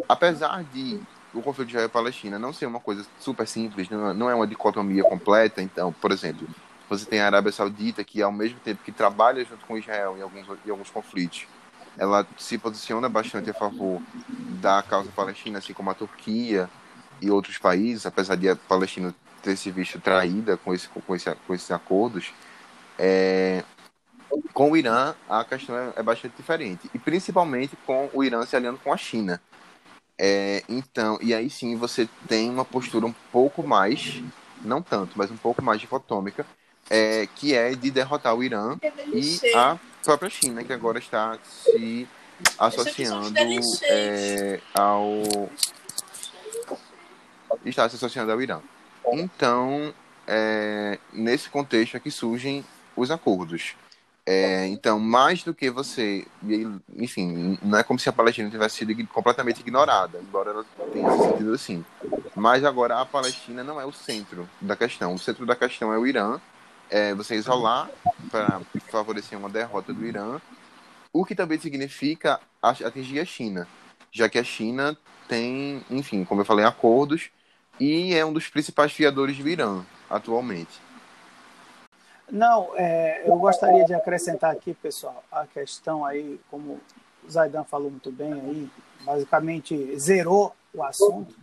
apesar 0.06 0.62
de 0.64 1.00
o 1.32 1.40
conflito 1.40 1.68
de 1.68 1.72
Israel 1.72 1.88
e 1.88 1.90
Palestina 1.90 2.38
não 2.38 2.52
ser 2.52 2.66
uma 2.66 2.80
coisa 2.80 3.06
super 3.18 3.46
simples, 3.46 3.88
não 3.88 4.28
é 4.28 4.34
uma 4.34 4.46
dicotomia 4.46 5.02
completa. 5.02 5.62
Então, 5.62 5.94
por 5.94 6.12
exemplo, 6.12 6.46
você 6.90 7.06
tem 7.06 7.20
a 7.20 7.26
Arábia 7.26 7.52
Saudita, 7.52 8.04
que 8.04 8.20
ao 8.20 8.30
mesmo 8.30 8.60
tempo 8.60 8.82
que 8.84 8.92
trabalha 8.92 9.42
junto 9.46 9.64
com 9.64 9.78
Israel 9.78 10.16
em 10.18 10.22
alguns, 10.22 10.46
em 10.66 10.70
alguns 10.70 10.90
conflitos, 10.90 11.46
ela 11.98 12.26
se 12.38 12.56
posiciona 12.56 13.08
bastante 13.08 13.50
a 13.50 13.54
favor 13.54 14.00
da 14.60 14.82
causa 14.82 15.10
palestina, 15.10 15.58
assim 15.58 15.72
como 15.72 15.90
a 15.90 15.94
Turquia 15.94 16.70
e 17.20 17.30
outros 17.30 17.58
países, 17.58 18.06
apesar 18.06 18.36
de 18.36 18.48
a 18.48 18.56
Palestina 18.56 19.14
ter 19.42 19.56
se 19.56 19.70
visto 19.70 20.00
traída 20.00 20.56
com, 20.56 20.72
esse, 20.72 20.88
com, 20.88 21.14
esse, 21.14 21.34
com 21.46 21.54
esses 21.54 21.70
acordos. 21.70 22.32
É, 22.96 23.64
com 24.52 24.70
o 24.70 24.76
Irã, 24.76 25.14
a 25.28 25.44
questão 25.44 25.76
é, 25.76 25.92
é 25.96 26.02
bastante 26.02 26.36
diferente, 26.36 26.88
e 26.94 26.98
principalmente 26.98 27.76
com 27.84 28.08
o 28.12 28.22
Irã 28.22 28.44
se 28.46 28.54
aliando 28.54 28.78
com 28.78 28.92
a 28.92 28.96
China. 28.96 29.40
É, 30.16 30.64
então, 30.68 31.18
e 31.20 31.32
aí 31.32 31.48
sim 31.48 31.76
você 31.76 32.08
tem 32.26 32.50
uma 32.50 32.64
postura 32.64 33.06
um 33.06 33.14
pouco 33.32 33.66
mais, 33.66 34.22
não 34.62 34.82
tanto, 34.82 35.12
mas 35.16 35.30
um 35.30 35.36
pouco 35.36 35.62
mais 35.62 35.80
dicotômica, 35.80 36.44
é, 36.90 37.28
que 37.34 37.54
é 37.54 37.74
de 37.74 37.90
derrotar 37.90 38.34
o 38.34 38.42
Irã 38.42 38.76
e 39.12 39.40
a 39.54 39.78
própria 40.08 40.30
China, 40.30 40.64
que 40.64 40.72
agora 40.72 40.98
está 40.98 41.38
se 41.42 42.08
associando 42.58 43.38
é, 43.82 44.58
ao. 44.72 45.50
está 47.62 47.86
se 47.90 47.96
associando 47.96 48.32
ao 48.32 48.40
Irã. 48.40 48.60
Então, 49.12 49.92
é, 50.26 50.98
nesse 51.12 51.50
contexto 51.50 51.98
é 51.98 52.00
que 52.00 52.10
surgem 52.10 52.64
os 52.96 53.10
acordos. 53.10 53.74
É, 54.24 54.66
então, 54.68 54.98
mais 54.98 55.42
do 55.42 55.52
que 55.52 55.70
você. 55.70 56.26
Enfim, 56.96 57.58
não 57.62 57.78
é 57.78 57.82
como 57.82 57.98
se 57.98 58.08
a 58.08 58.12
Palestina 58.12 58.48
tivesse 58.48 58.76
sido 58.76 59.06
completamente 59.08 59.60
ignorada, 59.60 60.18
embora 60.20 60.50
ela 60.50 60.64
tenha 60.90 61.10
se 61.10 61.18
sentido 61.18 61.52
assim. 61.52 61.84
Mas 62.34 62.64
agora 62.64 62.98
a 62.98 63.04
Palestina 63.04 63.62
não 63.62 63.78
é 63.78 63.84
o 63.84 63.92
centro 63.92 64.48
da 64.58 64.74
questão. 64.74 65.14
O 65.14 65.18
centro 65.18 65.44
da 65.44 65.54
questão 65.54 65.92
é 65.92 65.98
o 65.98 66.06
Irã. 66.06 66.40
É 66.90 67.14
você 67.14 67.34
isolar 67.34 67.90
para 68.30 68.60
favorecer 68.90 69.38
uma 69.38 69.48
derrota 69.48 69.92
do 69.92 70.04
Irã, 70.04 70.40
o 71.12 71.24
que 71.24 71.34
também 71.34 71.58
significa 71.58 72.40
atingir 72.62 73.20
a 73.20 73.24
China, 73.24 73.68
já 74.10 74.28
que 74.28 74.38
a 74.38 74.44
China 74.44 74.96
tem, 75.28 75.84
enfim, 75.90 76.24
como 76.24 76.40
eu 76.40 76.44
falei, 76.44 76.64
acordos 76.64 77.30
e 77.78 78.14
é 78.14 78.24
um 78.24 78.32
dos 78.32 78.48
principais 78.48 78.92
fiadores 78.92 79.38
do 79.38 79.48
Irã 79.48 79.84
atualmente. 80.08 80.80
Não, 82.30 82.72
é, 82.76 83.22
eu 83.26 83.36
gostaria 83.36 83.84
de 83.84 83.94
acrescentar 83.94 84.52
aqui, 84.52 84.74
pessoal, 84.74 85.24
a 85.32 85.46
questão 85.46 86.04
aí, 86.04 86.38
como 86.50 86.80
o 87.24 87.30
Zaidan 87.30 87.64
falou 87.64 87.90
muito 87.90 88.12
bem 88.12 88.32
aí, 88.32 88.70
basicamente 89.02 89.98
zerou 89.98 90.54
o 90.74 90.82
assunto, 90.82 91.34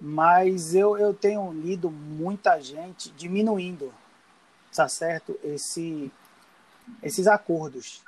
mas 0.00 0.74
eu, 0.74 0.96
eu 0.96 1.12
tenho 1.12 1.52
lido 1.52 1.90
muita 1.90 2.58
gente 2.60 3.10
diminuindo, 3.12 3.92
tá 4.76 4.88
certo, 4.88 5.38
esse, 5.42 6.10
esses 7.02 7.26
acordos, 7.26 8.02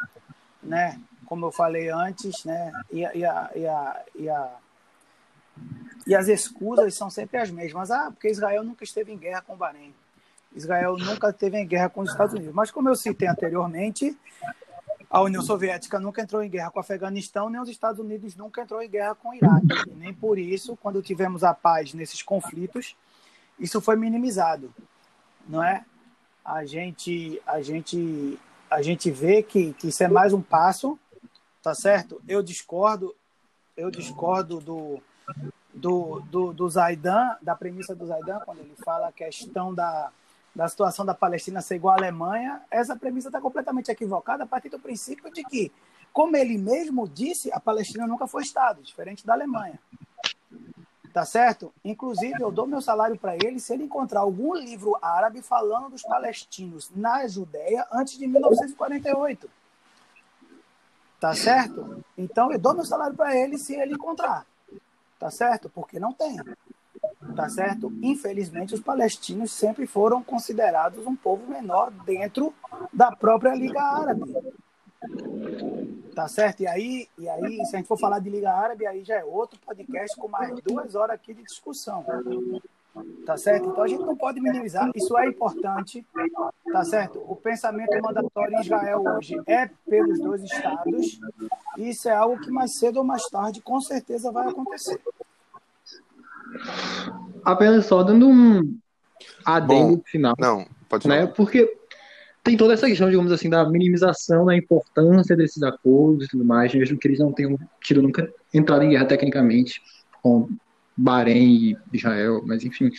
né? 0.63 1.01
Como 1.27 1.47
eu 1.47 1.53
falei 1.53 1.91
antes, 1.91 2.45
né? 2.45 2.73
E, 2.91 3.01
e, 3.01 3.25
a, 3.25 3.51
e, 3.55 3.67
a, 3.67 4.05
e, 4.15 4.29
a, 4.29 4.57
e 6.07 6.15
as 6.15 6.29
escusas 6.29 6.95
são 6.95 7.11
sempre 7.11 7.39
as 7.39 7.51
mesmas. 7.51 7.91
Ah, 7.91 8.11
porque 8.11 8.29
Israel 8.29 8.65
nunca 8.65 8.85
esteve 8.85 9.13
em 9.13 9.19
guerra 9.19 9.43
com 9.43 9.55
o 9.55 9.57
Bahrein. 9.57 9.95
Israel 10.55 10.97
nunca 10.97 11.31
esteve 11.31 11.59
em 11.59 11.67
guerra 11.67 11.91
com 11.91 12.01
os 12.01 12.11
Estados 12.11 12.35
Unidos. 12.35 12.55
Mas 12.55 12.71
como 12.71 12.89
eu 12.89 12.97
citei 12.97 13.29
anteriormente, 13.29 14.17
a 15.11 15.21
União 15.23 15.43
Soviética 15.43 15.99
nunca 15.99 16.23
entrou 16.23 16.43
em 16.43 16.51
guerra 16.51 16.71
com 16.71 16.79
o 16.79 16.81
Afeganistão, 16.81 17.49
nem 17.49 17.61
os 17.61 17.69
Estados 17.69 17.99
Unidos 17.99 18.37
nunca 18.37 18.63
entrou 18.63 18.83
em 18.83 18.91
guerra 18.91 19.15
com 19.15 19.31
o 19.31 19.35
Iraque. 19.35 19.91
Nem 19.97 20.13
por 20.13 20.39
isso, 20.39 20.77
quando 20.77 21.03
tivemos 21.03 21.43
a 21.43 21.55
paz 21.55 21.95
nesses 21.95 22.23
conflitos, 22.23 22.97
isso 23.59 23.81
foi 23.81 23.97
minimizado, 23.97 24.73
não 25.49 25.63
é? 25.63 25.85
A 26.49 26.65
gente, 26.65 27.43
a 27.47 27.61
gente, 27.61 28.39
a 28.71 28.81
gente 28.81 29.11
vê 29.11 29.43
que, 29.43 29.75
que 29.75 29.89
isso 29.89 30.03
é 30.03 30.09
mais 30.09 30.33
um 30.33 30.41
passo, 30.41 30.99
tá 31.63 31.75
certo? 31.75 32.23
Eu 32.27 32.43
discordo, 32.43 33.15
eu 33.77 33.91
discordo 33.91 34.59
do, 34.59 34.99
do, 35.75 36.21
do, 36.21 36.53
do 36.55 36.71
Zaidan, 36.71 37.37
da 37.43 37.55
premissa 37.55 37.95
do 37.95 38.07
Zaidan, 38.07 38.41
quando 38.47 38.61
ele 38.61 38.75
fala 38.83 39.09
a 39.09 39.13
questão 39.13 39.75
da, 39.75 40.11
da 40.55 40.67
situação 40.67 41.05
da 41.05 41.13
Palestina 41.13 41.61
ser 41.61 41.77
igual 41.77 41.95
à 41.95 41.99
Alemanha, 41.99 42.63
essa 42.71 42.97
premissa 42.97 43.29
está 43.29 43.43
completamente 43.43 43.91
equivocada 43.91 44.45
a 44.45 44.47
partir 44.47 44.71
do 44.71 44.79
princípio 44.79 45.31
de 45.31 45.45
que, 45.45 45.71
como 46.15 46.35
ele 46.35 46.57
mesmo 46.57 47.07
disse, 47.07 47.53
a 47.53 47.61
Palestina 47.61 48.07
nunca 48.07 48.27
foi 48.27 48.43
Estado, 48.43 48.83
diferente 48.83 49.27
da 49.27 49.35
Alemanha. 49.35 49.79
Tá 51.19 51.25
certo? 51.25 51.75
Inclusive, 51.85 52.41
eu 52.41 52.49
dou 52.49 52.65
meu 52.65 52.81
salário 52.81 53.19
para 53.19 53.35
ele 53.35 53.59
se 53.59 53.73
ele 53.73 53.83
encontrar 53.83 54.21
algum 54.21 54.55
livro 54.55 54.97
árabe 55.03 55.43
falando 55.43 55.91
dos 55.91 56.03
palestinos 56.03 56.93
na 56.95 57.27
Judéia 57.27 57.85
antes 57.91 58.17
de 58.17 58.25
1948. 58.25 59.51
Tá 61.19 61.35
certo? 61.35 62.05
Então, 62.17 62.53
eu 62.53 62.59
dou 62.61 62.73
meu 62.73 62.85
salário 62.85 63.17
para 63.17 63.37
ele 63.37 63.59
se 63.59 63.75
ele 63.75 63.95
encontrar. 63.95 64.47
Tá 65.19 65.29
certo? 65.29 65.69
Porque 65.69 65.99
não 65.99 66.13
tem 66.13 66.37
tá 67.35 67.49
certo? 67.49 67.93
Infelizmente, 68.01 68.75
os 68.75 68.81
palestinos 68.81 69.51
sempre 69.51 69.89
foram 69.89 70.23
considerados 70.23 71.05
um 71.05 71.17
povo 71.17 71.51
menor 71.51 71.91
dentro 71.91 72.55
da 72.93 73.11
própria 73.11 73.57
Liga 73.57 73.83
Árabe. 73.83 74.23
Tá 76.19 76.27
certo? 76.27 76.65
E 76.65 76.67
aí, 76.67 77.09
e 77.17 77.29
aí, 77.29 77.65
se 77.65 77.77
a 77.77 77.79
gente 77.79 77.87
for 77.87 77.97
falar 77.97 78.19
de 78.19 78.29
Liga 78.29 78.51
Árabe, 78.51 78.85
aí 78.85 79.05
já 79.05 79.19
é 79.19 79.25
outro 79.25 79.57
podcast 79.65 80.17
com 80.17 80.27
mais 80.27 80.53
duas 80.63 80.97
horas 80.97 81.15
aqui 81.15 81.33
de 81.33 81.45
discussão. 81.45 82.05
Tá 83.25 83.37
certo? 83.37 83.69
Então 83.69 83.85
a 83.85 83.87
gente 83.87 84.05
não 84.05 84.17
pode 84.17 84.41
minimizar, 84.41 84.91
isso 84.97 85.17
é 85.17 85.29
importante, 85.29 86.05
tá 86.73 86.85
certo? 86.85 87.23
O 87.25 87.37
pensamento 87.37 88.03
mandatório 88.03 88.57
em 88.57 88.61
Israel 88.61 89.05
hoje 89.07 89.41
é 89.47 89.71
pelos 89.89 90.19
dois 90.19 90.43
estados, 90.43 91.21
e 91.77 91.89
isso 91.89 92.09
é 92.09 92.17
algo 92.17 92.41
que 92.41 92.51
mais 92.51 92.77
cedo 92.77 92.97
ou 92.97 93.05
mais 93.05 93.23
tarde 93.31 93.61
com 93.61 93.81
certeza 93.81 94.33
vai 94.33 94.49
acontecer. 94.49 95.01
Apenas 97.45 97.87
só 97.87 98.03
dando 98.03 98.27
um 98.27 98.77
adendo 99.45 99.99
Bom, 99.99 100.03
final. 100.05 100.35
Não, 100.37 100.67
pode 100.89 101.07
né? 101.07 101.29
Porque 101.29 101.78
tem 102.49 102.57
toda 102.57 102.73
essa 102.73 102.87
questão, 102.87 103.11
digamos 103.11 103.31
assim, 103.31 103.51
da 103.51 103.69
minimização 103.69 104.47
da 104.47 104.57
importância 104.57 105.37
desses 105.37 105.63
acordos 105.63 106.25
e 106.25 106.29
tudo 106.31 106.47
mais, 106.47 106.75
mesmo 106.75 106.99
que 106.99 107.07
eles 107.07 107.19
não 107.19 107.31
tenham 107.31 107.59
tido 107.79 108.01
nunca 108.01 108.27
entrado 108.55 108.85
em 108.85 108.89
guerra 108.89 109.05
tecnicamente 109.05 109.83
com 110.23 110.49
Bahrein 110.97 111.45
e 111.45 111.77
Israel, 111.93 112.43
mas 112.47 112.65
enfim. 112.65 112.91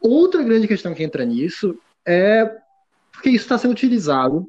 Outra 0.00 0.40
grande 0.44 0.68
questão 0.68 0.94
que 0.94 1.02
entra 1.02 1.24
nisso 1.24 1.76
é 2.06 2.44
porque 3.10 3.28
isso 3.28 3.44
está 3.44 3.58
sendo 3.58 3.72
utilizado 3.72 4.48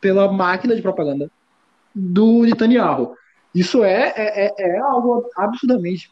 pela 0.00 0.32
máquina 0.32 0.74
de 0.74 0.80
propaganda 0.80 1.30
do 1.94 2.44
Netanyahu. 2.44 3.14
Isso 3.54 3.84
é, 3.84 4.14
é, 4.16 4.46
é, 4.46 4.54
é 4.58 4.78
algo 4.78 5.28
absurdamente 5.36 6.10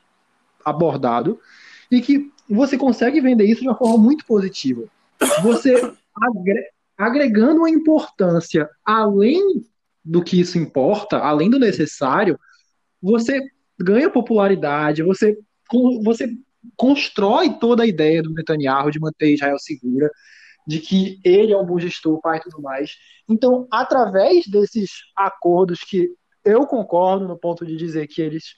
abordado 0.62 1.40
e 1.90 2.02
que 2.02 2.30
você 2.46 2.76
consegue 2.76 3.22
vender 3.22 3.46
isso 3.46 3.62
de 3.62 3.68
uma 3.68 3.78
forma 3.78 3.96
muito 3.96 4.26
positiva. 4.26 4.84
Você 5.42 5.80
agregando 6.96 7.60
uma 7.60 7.70
importância 7.70 8.68
além 8.84 9.42
do 10.04 10.22
que 10.22 10.40
isso 10.40 10.58
importa, 10.58 11.18
além 11.18 11.50
do 11.50 11.58
necessário, 11.58 12.38
você 13.02 13.40
ganha 13.78 14.10
popularidade, 14.10 15.02
você, 15.02 15.36
você 16.02 16.28
constrói 16.76 17.58
toda 17.58 17.82
a 17.82 17.86
ideia 17.86 18.22
do 18.22 18.32
Netanyahu 18.32 18.90
de 18.90 19.00
manter 19.00 19.34
Israel 19.34 19.58
segura, 19.58 20.10
de 20.66 20.80
que 20.80 21.20
ele 21.24 21.52
é 21.52 21.56
um 21.56 21.66
bom 21.66 21.78
gestor, 21.78 22.20
pai 22.20 22.38
e 22.38 22.40
tudo 22.40 22.60
mais. 22.62 22.92
Então, 23.28 23.66
através 23.70 24.46
desses 24.46 24.90
acordos 25.16 25.80
que 25.80 26.08
eu 26.44 26.66
concordo 26.66 27.26
no 27.26 27.38
ponto 27.38 27.66
de 27.66 27.76
dizer 27.76 28.06
que 28.06 28.22
eles 28.22 28.54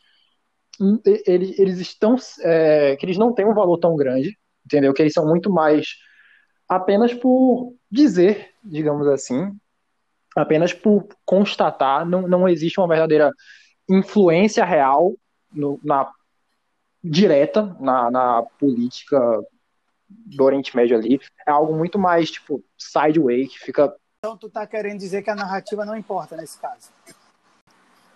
eles, 1.26 1.58
eles 1.58 1.78
estão 1.80 2.14
é, 2.42 2.94
que 2.96 3.04
eles 3.04 3.18
não 3.18 3.34
têm 3.34 3.46
um 3.46 3.54
valor 3.54 3.78
tão 3.78 3.96
grande, 3.96 4.38
entendeu? 4.64 4.94
Que 4.94 5.02
eles 5.02 5.12
são 5.12 5.26
muito 5.26 5.50
mais 5.50 5.88
apenas 6.68 7.14
por 7.14 7.74
dizer, 7.90 8.54
digamos 8.62 9.06
assim, 9.06 9.56
apenas 10.36 10.72
por 10.72 11.08
constatar, 11.24 12.04
não, 12.04 12.28
não 12.28 12.48
existe 12.48 12.78
uma 12.78 12.88
verdadeira 12.88 13.32
influência 13.88 14.64
real 14.64 15.14
no, 15.50 15.80
na 15.82 16.12
direta 17.02 17.76
na, 17.80 18.10
na 18.10 18.42
política 18.58 19.18
do 20.08 20.44
Oriente 20.44 20.76
Médio 20.76 20.96
ali. 20.96 21.20
É 21.46 21.50
algo 21.50 21.74
muito 21.74 21.98
mais 21.98 22.30
tipo 22.30 22.62
sideway 22.76 23.46
que 23.46 23.58
fica. 23.58 23.94
Então 24.18 24.36
tu 24.36 24.48
tá 24.48 24.66
querendo 24.66 24.98
dizer 24.98 25.22
que 25.22 25.30
a 25.30 25.34
narrativa 25.34 25.84
não 25.84 25.96
importa 25.96 26.36
nesse 26.36 26.58
caso? 26.58 26.90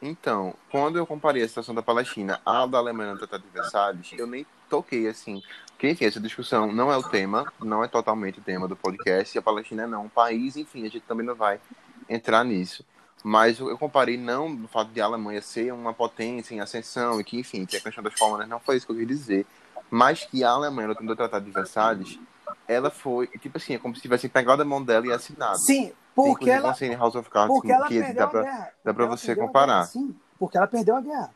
Então, 0.00 0.54
quando 0.68 0.98
eu 0.98 1.06
comparei 1.06 1.44
a 1.44 1.48
situação 1.48 1.72
da 1.72 1.82
Palestina 1.82 2.40
à 2.44 2.66
da 2.66 2.78
Alemanha 2.78 3.12
no 3.12 3.18
Tratado 3.18 3.44
de 3.44 3.50
Versalhes, 3.50 4.12
eu 4.18 4.26
nem 4.26 4.44
toquei 4.68 5.06
assim. 5.06 5.40
Enfim, 5.90 6.04
essa 6.04 6.20
discussão 6.20 6.70
não 6.70 6.92
é 6.92 6.96
o 6.96 7.02
tema, 7.02 7.52
não 7.60 7.82
é 7.82 7.88
totalmente 7.88 8.38
o 8.38 8.42
tema 8.42 8.68
do 8.68 8.76
podcast, 8.76 9.36
e 9.36 9.38
a 9.38 9.42
Palestina 9.42 9.86
não 9.86 10.02
é 10.02 10.02
um 10.02 10.08
país, 10.08 10.56
enfim, 10.56 10.80
a 10.86 10.90
gente 10.90 11.00
também 11.00 11.26
não 11.26 11.34
vai 11.34 11.60
entrar 12.08 12.44
nisso. 12.44 12.84
Mas 13.24 13.58
eu 13.58 13.76
comparei 13.78 14.16
não 14.16 14.48
no 14.48 14.68
fato 14.68 14.90
de 14.90 15.00
a 15.00 15.04
Alemanha 15.04 15.40
ser 15.40 15.72
uma 15.72 15.92
potência 15.94 16.54
em 16.54 16.60
ascensão 16.60 17.20
e 17.20 17.24
que, 17.24 17.38
enfim, 17.38 17.64
tem 17.64 17.78
a 17.78 17.82
questão 17.82 18.02
das 18.02 18.14
formas, 18.14 18.48
não 18.48 18.58
foi 18.58 18.76
isso 18.76 18.86
que 18.86 18.92
eu 18.92 18.96
quis 18.96 19.06
dizer. 19.06 19.46
Mas 19.90 20.24
que 20.24 20.42
a 20.42 20.50
Alemanha, 20.50 20.96
no 21.00 21.16
Tratado 21.16 21.44
de 21.44 21.50
Versalhes, 21.50 22.18
ela 22.66 22.90
foi, 22.90 23.26
tipo 23.26 23.58
assim, 23.58 23.74
é 23.74 23.78
como 23.78 23.94
se 23.94 24.00
tivesse 24.02 24.28
pegado 24.28 24.62
a 24.62 24.64
mão 24.64 24.82
dela 24.82 25.06
e 25.06 25.12
assinado. 25.12 25.58
Sim, 25.58 25.92
porque 26.14 26.44
Tem, 26.46 26.54
ela, 26.54 26.74
House 26.98 27.14
of 27.14 27.30
Cards, 27.30 27.54
porque 27.54 27.72
ela 27.72 27.86
que 27.86 28.00
perdeu 28.00 28.14
dá 28.14 28.26
pra, 28.26 28.70
dá 28.84 28.94
pra 28.94 29.04
Ela 29.04 29.16
você 29.16 29.36
comparar. 29.36 29.72
guerra, 29.74 29.86
sim, 29.86 30.16
porque 30.38 30.56
ela 30.56 30.66
perdeu 30.66 30.96
a 30.96 31.00
guerra. 31.00 31.30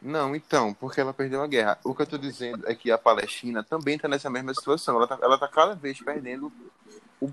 Não, 0.00 0.34
então, 0.34 0.74
porque 0.74 1.00
ela 1.00 1.12
perdeu 1.12 1.42
a 1.42 1.46
guerra. 1.46 1.78
O 1.84 1.94
que 1.94 2.02
eu 2.02 2.06
tô 2.06 2.18
dizendo 2.18 2.68
é 2.68 2.74
que 2.74 2.90
a 2.90 2.98
Palestina 2.98 3.62
também 3.62 3.98
tá 3.98 4.08
nessa 4.08 4.30
mesma 4.30 4.54
situação. 4.54 4.96
Ela 4.96 5.06
tá, 5.06 5.18
ela 5.20 5.38
tá 5.38 5.48
cada 5.48 5.74
vez 5.74 6.00
perdendo 6.00 6.52
o, 7.20 7.32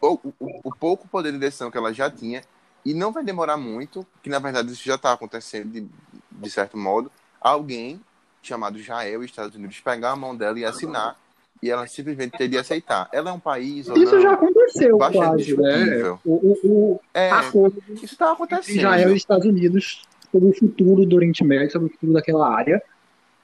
o, 0.00 0.20
o, 0.40 0.60
o 0.64 0.74
pouco 0.74 1.06
poder 1.08 1.32
de 1.32 1.38
decisão 1.38 1.70
que 1.70 1.78
ela 1.78 1.92
já 1.92 2.10
tinha. 2.10 2.42
E 2.84 2.94
não 2.94 3.12
vai 3.12 3.22
demorar 3.22 3.56
muito, 3.56 4.06
que 4.22 4.30
na 4.30 4.38
verdade 4.38 4.72
isso 4.72 4.84
já 4.84 4.94
está 4.94 5.12
acontecendo 5.12 5.70
de, 5.70 5.86
de 6.30 6.50
certo 6.50 6.76
modo. 6.76 7.12
Alguém 7.40 8.00
chamado 8.42 8.78
Israel 8.78 9.22
e 9.22 9.26
Estados 9.26 9.54
Unidos 9.54 9.80
pegar 9.80 10.12
a 10.12 10.16
mão 10.16 10.34
dela 10.34 10.58
e 10.58 10.64
assinar 10.64 11.16
e 11.62 11.70
ela 11.70 11.86
simplesmente 11.86 12.32
teria 12.32 12.48
de 12.48 12.58
aceitar. 12.58 13.08
Ela 13.12 13.30
é 13.30 13.32
um 13.32 13.40
país. 13.40 13.86
Isso 13.88 14.14
não, 14.14 14.20
já 14.20 14.32
aconteceu, 14.32 14.96
quase, 14.96 15.56
né? 15.56 16.18
O, 16.24 16.32
o, 16.32 16.58
o 16.64 17.00
é, 17.12 17.30
acordo 17.30 17.82
isso 17.90 18.06
está 18.06 18.32
acontecendo. 18.32 18.78
Israel 18.78 19.12
e 19.12 19.16
Estados 19.16 19.46
Unidos 19.46 20.02
sobre 20.30 20.50
o 20.50 20.54
futuro 20.54 21.06
do 21.06 21.16
Oriente 21.16 21.44
Médio, 21.44 21.72
sobre 21.72 21.88
o 21.88 21.92
futuro 21.92 22.12
daquela 22.12 22.48
área. 22.54 22.82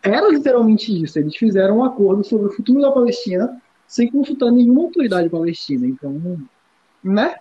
Era 0.03 0.29
literalmente 0.29 1.03
isso. 1.03 1.18
Eles 1.18 1.37
fizeram 1.37 1.79
um 1.79 1.85
acordo 1.85 2.25
sobre 2.25 2.46
o 2.46 2.53
futuro 2.53 2.81
da 2.81 2.92
Palestina 2.92 3.61
sem 3.87 4.11
consultar 4.11 4.51
nenhuma 4.51 4.83
autoridade 4.83 5.29
palestina. 5.29 5.87
Então, 5.87 6.40
né? 7.03 7.37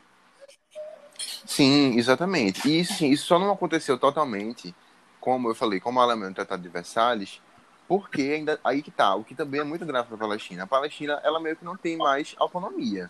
Sim, 1.45 1.97
exatamente. 1.97 2.67
E 2.67 2.79
isso, 2.79 2.93
sim, 2.93 3.09
isso 3.09 3.25
só 3.25 3.39
não 3.39 3.51
aconteceu 3.51 3.97
totalmente, 3.97 4.73
como 5.19 5.49
eu 5.49 5.55
falei, 5.55 5.79
como 5.79 5.99
a 5.99 6.03
Alemanha 6.03 6.29
no 6.29 6.35
Tratado 6.35 6.61
de 6.61 6.69
Versalhes, 6.69 7.41
porque 7.87 8.21
ainda 8.21 8.59
aí 8.63 8.81
que 8.81 8.91
tá, 8.91 9.15
o 9.15 9.23
que 9.23 9.35
também 9.35 9.61
é 9.61 9.63
muito 9.63 9.85
grave 9.85 10.07
para 10.07 10.15
a 10.15 10.19
Palestina. 10.19 10.63
A 10.63 10.67
Palestina, 10.67 11.19
ela 11.23 11.39
meio 11.39 11.55
que 11.55 11.65
não 11.65 11.77
tem 11.77 11.97
mais 11.97 12.35
autonomia. 12.37 13.09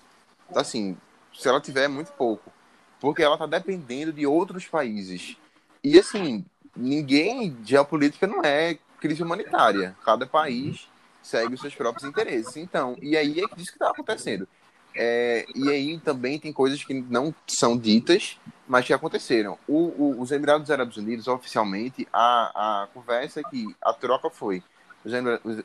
Assim, 0.54 0.98
se 1.34 1.48
ela 1.48 1.62
tiver, 1.62 1.86
é 1.86 1.88
muito 1.88 2.12
pouco. 2.14 2.52
Porque 3.00 3.24
ela 3.24 3.38
tá 3.38 3.46
dependendo 3.46 4.12
de 4.12 4.26
outros 4.26 4.66
países. 4.66 5.38
E 5.86 6.00
assim, 6.00 6.44
ninguém, 6.76 7.56
geopolítica 7.64 8.26
não 8.26 8.42
é 8.42 8.76
crise 9.00 9.22
humanitária. 9.22 9.96
Cada 10.04 10.26
país 10.26 10.90
segue 11.22 11.54
os 11.54 11.62
seus 11.62 11.76
próprios 11.76 12.10
interesses. 12.10 12.58
Então, 12.58 12.98
e 13.00 13.16
aí 13.16 13.40
é 13.40 13.44
isso 13.56 13.72
que 13.72 13.76
está 13.78 13.92
acontecendo. 13.92 14.48
É, 14.96 15.46
e 15.54 15.70
aí 15.70 16.00
também 16.00 16.40
tem 16.40 16.52
coisas 16.52 16.84
que 16.84 16.92
não 16.96 17.36
são 17.46 17.78
ditas, 17.78 18.40
mas 18.68 18.88
que 18.88 18.94
aconteceram. 18.94 19.60
O, 19.68 19.78
o, 19.78 20.22
os 20.22 20.32
Emirados 20.32 20.72
Árabes 20.72 20.98
Unidos, 20.98 21.28
oficialmente, 21.28 22.08
a, 22.12 22.82
a 22.84 22.88
conversa 22.88 23.44
que 23.44 23.68
a 23.80 23.94
troca 23.94 24.32
foi. 24.32 24.64
Os, 25.04 25.14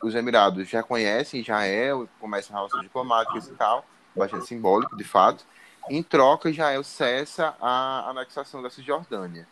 os 0.02 0.14
Emirados 0.14 0.68
já 0.68 0.82
conhecem 0.82 1.40
Israel, 1.40 2.06
começam 2.20 2.54
relações 2.54 2.82
diplomáticas 2.82 3.48
e 3.48 3.52
tal, 3.52 3.86
bastante 4.14 4.46
simbólico, 4.46 4.94
de 4.98 5.04
fato. 5.04 5.46
Em 5.88 6.02
troca, 6.02 6.50
Israel 6.50 6.84
cessa 6.84 7.54
a 7.58 8.10
anexação 8.10 8.60
da 8.60 8.68
Cisjordânia, 8.68 9.48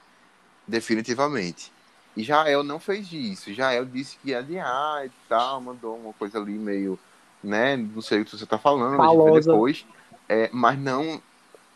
definitivamente. 0.68 1.72
Israel 2.16 2.62
não 2.62 2.78
fez 2.78 3.10
isso. 3.12 3.50
Israel 3.50 3.84
disse 3.84 4.18
que 4.18 4.30
ia 4.30 4.40
adiar 4.40 5.06
e 5.06 5.10
tal, 5.28 5.60
mandou 5.60 5.96
uma 5.96 6.12
coisa 6.12 6.38
ali 6.38 6.52
meio, 6.52 6.98
né? 7.42 7.76
Não 7.76 8.02
sei 8.02 8.20
o 8.20 8.24
que 8.24 8.36
você 8.36 8.44
está 8.44 8.58
falando, 8.58 8.96
Falosa. 8.96 9.50
depois. 9.50 9.86
É, 10.28 10.50
mas 10.52 10.78
não. 10.78 11.22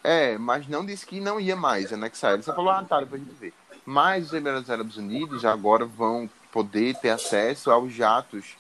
É, 0.05 0.37
mas 0.37 0.67
não 0.67 0.85
disse 0.85 1.07
que 1.07 1.21
não 1.21 1.41
ia 1.41 1.57
mais 1.57 1.93
anexar. 1.93 2.35
Ele 2.35 2.43
só 2.43 2.55
falou, 2.55 2.71
ah, 2.71 2.83
tá, 2.83 3.01
depois 3.01 3.23
a 3.23 3.25
gente 3.25 3.37
vê. 3.39 3.53
Mas 3.87 4.27
os 4.27 4.33
Emirados 4.33 4.69
Árabes 4.69 4.97
Unidos 4.97 5.45
agora 5.45 5.85
vão 5.85 6.29
poder 6.51 6.97
ter 6.97 7.11
acesso 7.11 7.71
aos 7.71 7.93
jatos 7.93 8.57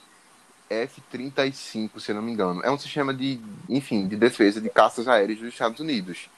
F-35, 0.70 2.00
se 2.00 2.14
não 2.14 2.22
me 2.22 2.32
engano. 2.32 2.62
É 2.64 2.70
um 2.70 2.78
sistema 2.78 3.12
de, 3.12 3.40
enfim, 3.68 4.06
de 4.06 4.16
defesa 4.16 4.60
de 4.60 4.70
caças 4.70 5.06
aéreas 5.06 5.38
dos 5.38 5.48
Estados 5.48 5.80
Unidos. 5.80 6.30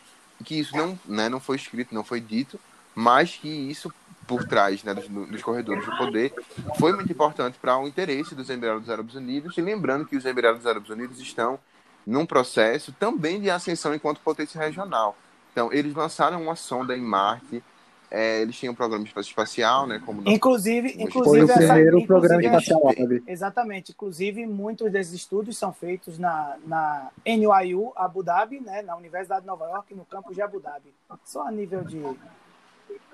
Que 0.44 0.58
isso 0.58 0.76
não, 0.76 0.98
né, 1.04 1.28
não 1.28 1.38
foi 1.38 1.56
escrito, 1.56 1.94
não 1.94 2.02
foi 2.02 2.20
dito, 2.20 2.58
mas 2.94 3.36
que 3.36 3.48
isso 3.48 3.92
por 4.26 4.44
trás 4.44 4.82
né, 4.82 4.94
dos, 4.94 5.08
dos, 5.08 5.42
corredores 5.42 5.84
do 5.84 5.96
poder 5.96 6.32
foi 6.78 6.92
muito 6.92 7.12
importante 7.12 7.58
para 7.60 7.78
o 7.78 7.86
interesse 7.86 8.34
dos 8.34 8.48
Emirados 8.48 8.88
Árabes 8.88 9.14
Unidos. 9.14 9.56
E 9.56 9.60
lembrando 9.60 10.06
que 10.06 10.16
os 10.16 10.24
Emirados 10.24 10.66
Árabes 10.66 10.90
Unidos 10.90 11.20
estão 11.20 11.58
num 12.06 12.26
processo 12.26 12.92
também 12.92 13.40
de 13.40 13.50
ascensão 13.50 13.94
enquanto 13.94 14.20
potência 14.20 14.60
regional. 14.60 15.16
Então, 15.52 15.72
eles 15.72 15.94
lançaram 15.94 16.42
uma 16.42 16.56
sonda 16.56 16.96
em 16.96 17.00
Marte. 17.00 17.62
É, 18.10 18.42
eles 18.42 18.56
tinham 18.56 18.72
um 18.72 18.76
programa 18.76 19.04
espacial, 19.04 19.86
né? 19.86 20.00
Como 20.04 20.22
inclusive, 20.26 20.94
no... 20.94 21.02
inclusive 21.02 21.46
foi 21.46 21.54
o 21.54 21.56
primeiro 21.56 21.98
essa, 21.98 22.06
programa 22.06 22.42
espacial 22.42 22.80
Exatamente. 23.26 23.92
Inclusive, 23.92 24.46
muitos 24.46 24.90
desses 24.92 25.14
estudos 25.14 25.56
são 25.56 25.72
feitos 25.72 26.18
na, 26.18 26.56
na 26.66 27.10
NYU 27.26 27.92
Abu 27.96 28.22
Dhabi, 28.22 28.60
né? 28.60 28.82
Na 28.82 28.96
Universidade 28.96 29.40
de 29.40 29.46
Nova 29.46 29.64
York, 29.66 29.94
no 29.94 30.04
campus 30.04 30.34
de 30.34 30.42
Abu 30.42 30.60
Dhabi. 30.60 30.94
Só 31.24 31.46
a 31.46 31.50
nível 31.50 31.82
de 31.82 32.00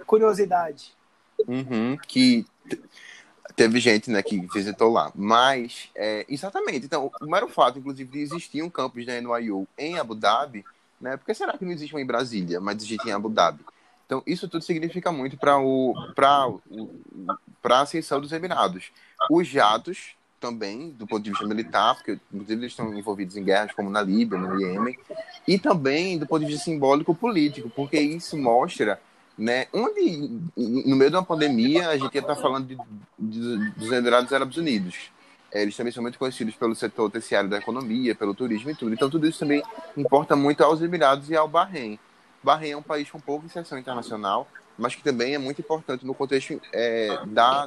curiosidade. 0.06 0.92
Uhum, 1.46 1.96
que 2.06 2.44
teve 3.56 3.80
gente 3.80 4.10
né, 4.10 4.22
que 4.22 4.38
visitou 4.52 4.90
lá. 4.90 5.10
Mas, 5.14 5.90
é, 5.94 6.24
exatamente. 6.28 6.86
Então, 6.86 7.10
o 7.20 7.26
mero 7.26 7.48
fato, 7.48 7.78
inclusive, 7.78 8.10
de 8.10 8.20
existir 8.20 8.62
um 8.62 8.70
campus 8.70 9.04
da 9.06 9.20
NYU 9.20 9.66
em 9.78 9.98
Abu 9.98 10.14
Dhabi, 10.14 10.64
né? 11.00 11.16
Porque 11.16 11.34
será 11.34 11.56
que 11.56 11.64
não 11.64 11.72
existe 11.72 11.94
um 11.94 11.98
em 11.98 12.06
Brasília, 12.06 12.60
mas 12.60 12.76
existe 12.76 13.08
em 13.08 13.12
Abu 13.12 13.28
Dhabi? 13.28 13.64
Então, 14.06 14.22
isso 14.26 14.48
tudo 14.48 14.62
significa 14.62 15.12
muito 15.12 15.36
para 15.36 15.58
o 15.58 15.94
para 17.62 17.78
a 17.78 17.80
ascensão 17.82 18.20
dos 18.20 18.32
Emirados. 18.32 18.90
Os 19.30 19.46
jatos 19.46 20.16
também, 20.40 20.90
do 20.90 21.06
ponto 21.06 21.22
de 21.22 21.30
vista 21.30 21.46
militar, 21.46 21.94
porque 21.94 22.18
inclusive 22.32 22.62
eles 22.62 22.72
estão 22.72 22.92
envolvidos 22.92 23.36
em 23.36 23.44
guerras 23.44 23.72
como 23.72 23.90
na 23.90 24.02
Líbia, 24.02 24.38
no 24.38 24.60
Iêmen, 24.60 24.98
e 25.46 25.58
também 25.58 26.18
do 26.18 26.26
ponto 26.26 26.40
de 26.40 26.46
vista 26.50 26.64
simbólico 26.64 27.14
político, 27.14 27.70
porque 27.70 28.00
isso 28.00 28.36
mostra 28.36 29.00
né? 29.40 29.66
Onde, 29.72 30.30
no 30.54 30.94
meio 30.96 31.10
de 31.10 31.16
uma 31.16 31.24
pandemia, 31.24 31.88
a 31.88 31.96
gente 31.96 32.14
ia 32.14 32.20
estar 32.20 32.36
falando 32.36 32.66
de, 32.66 32.78
de, 33.18 33.70
dos 33.70 33.90
Emirados 33.90 34.30
Árabes 34.30 34.58
Unidos. 34.58 35.10
É, 35.50 35.62
eles 35.62 35.74
também 35.74 35.90
são 35.90 36.02
muito 36.02 36.18
conhecidos 36.18 36.54
pelo 36.54 36.74
setor 36.74 37.10
terciário 37.10 37.48
da 37.48 37.56
economia, 37.56 38.14
pelo 38.14 38.34
turismo 38.34 38.70
e 38.70 38.74
tudo. 38.74 38.92
Então, 38.92 39.08
tudo 39.08 39.26
isso 39.26 39.38
também 39.38 39.62
importa 39.96 40.36
muito 40.36 40.62
aos 40.62 40.82
Emirados 40.82 41.30
e 41.30 41.36
ao 41.36 41.48
Bahrein. 41.48 41.98
Bahrein 42.42 42.72
é 42.72 42.76
um 42.76 42.82
país 42.82 43.10
com 43.10 43.18
pouca 43.18 43.46
inserção 43.46 43.78
internacional, 43.78 44.46
mas 44.76 44.94
que 44.94 45.02
também 45.02 45.34
é 45.34 45.38
muito 45.38 45.62
importante 45.62 46.04
no 46.04 46.14
contexto 46.14 46.60
é, 46.70 47.18
da, 47.26 47.66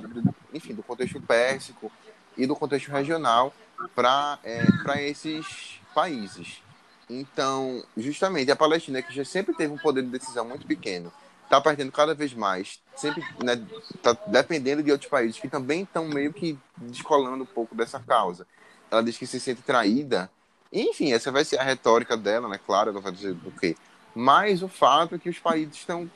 enfim, 0.53 0.75
do 0.75 0.83
contexto 0.83 1.19
pérsico 1.21 1.91
e 2.37 2.45
do 2.45 2.55
contexto 2.55 2.89
regional 2.89 3.51
para 3.95 4.37
é, 4.43 4.63
esses 5.09 5.79
países. 5.93 6.61
Então, 7.09 7.83
justamente, 7.97 8.51
a 8.51 8.55
Palestina, 8.55 9.01
que 9.01 9.13
já 9.13 9.25
sempre 9.25 9.55
teve 9.55 9.73
um 9.73 9.77
poder 9.77 10.03
de 10.03 10.09
decisão 10.09 10.45
muito 10.45 10.65
pequeno, 10.65 11.11
está 11.53 11.61
perdendo 11.61 11.91
cada 11.91 12.15
vez 12.15 12.33
mais, 12.33 12.79
sempre 12.95 13.23
né, 13.43 13.61
tá 14.01 14.17
dependendo 14.27 14.81
de 14.81 14.91
outros 14.91 15.09
países 15.09 15.39
que 15.39 15.47
também 15.47 15.83
estão 15.83 16.07
meio 16.07 16.33
que 16.33 16.57
descolando 16.77 17.43
um 17.43 17.47
pouco 17.47 17.75
dessa 17.75 17.99
causa. 17.99 18.47
Ela 18.89 19.03
diz 19.03 19.17
que 19.17 19.27
se 19.27 19.39
sente 19.39 19.61
traída. 19.61 20.29
Enfim, 20.71 21.13
essa 21.13 21.31
vai 21.31 21.45
ser 21.45 21.59
a 21.59 21.63
retórica 21.63 22.17
dela, 22.17 22.47
né? 22.49 22.59
Claro, 22.65 22.89
ela 22.89 22.99
vai 22.99 23.11
dizer 23.11 23.35
do 23.35 23.51
quê. 23.51 23.75
Mas 24.15 24.63
o 24.63 24.67
fato 24.67 25.15
é 25.15 25.19
que 25.19 25.29
os 25.29 25.37
países 25.37 25.75
estão 25.75 26.09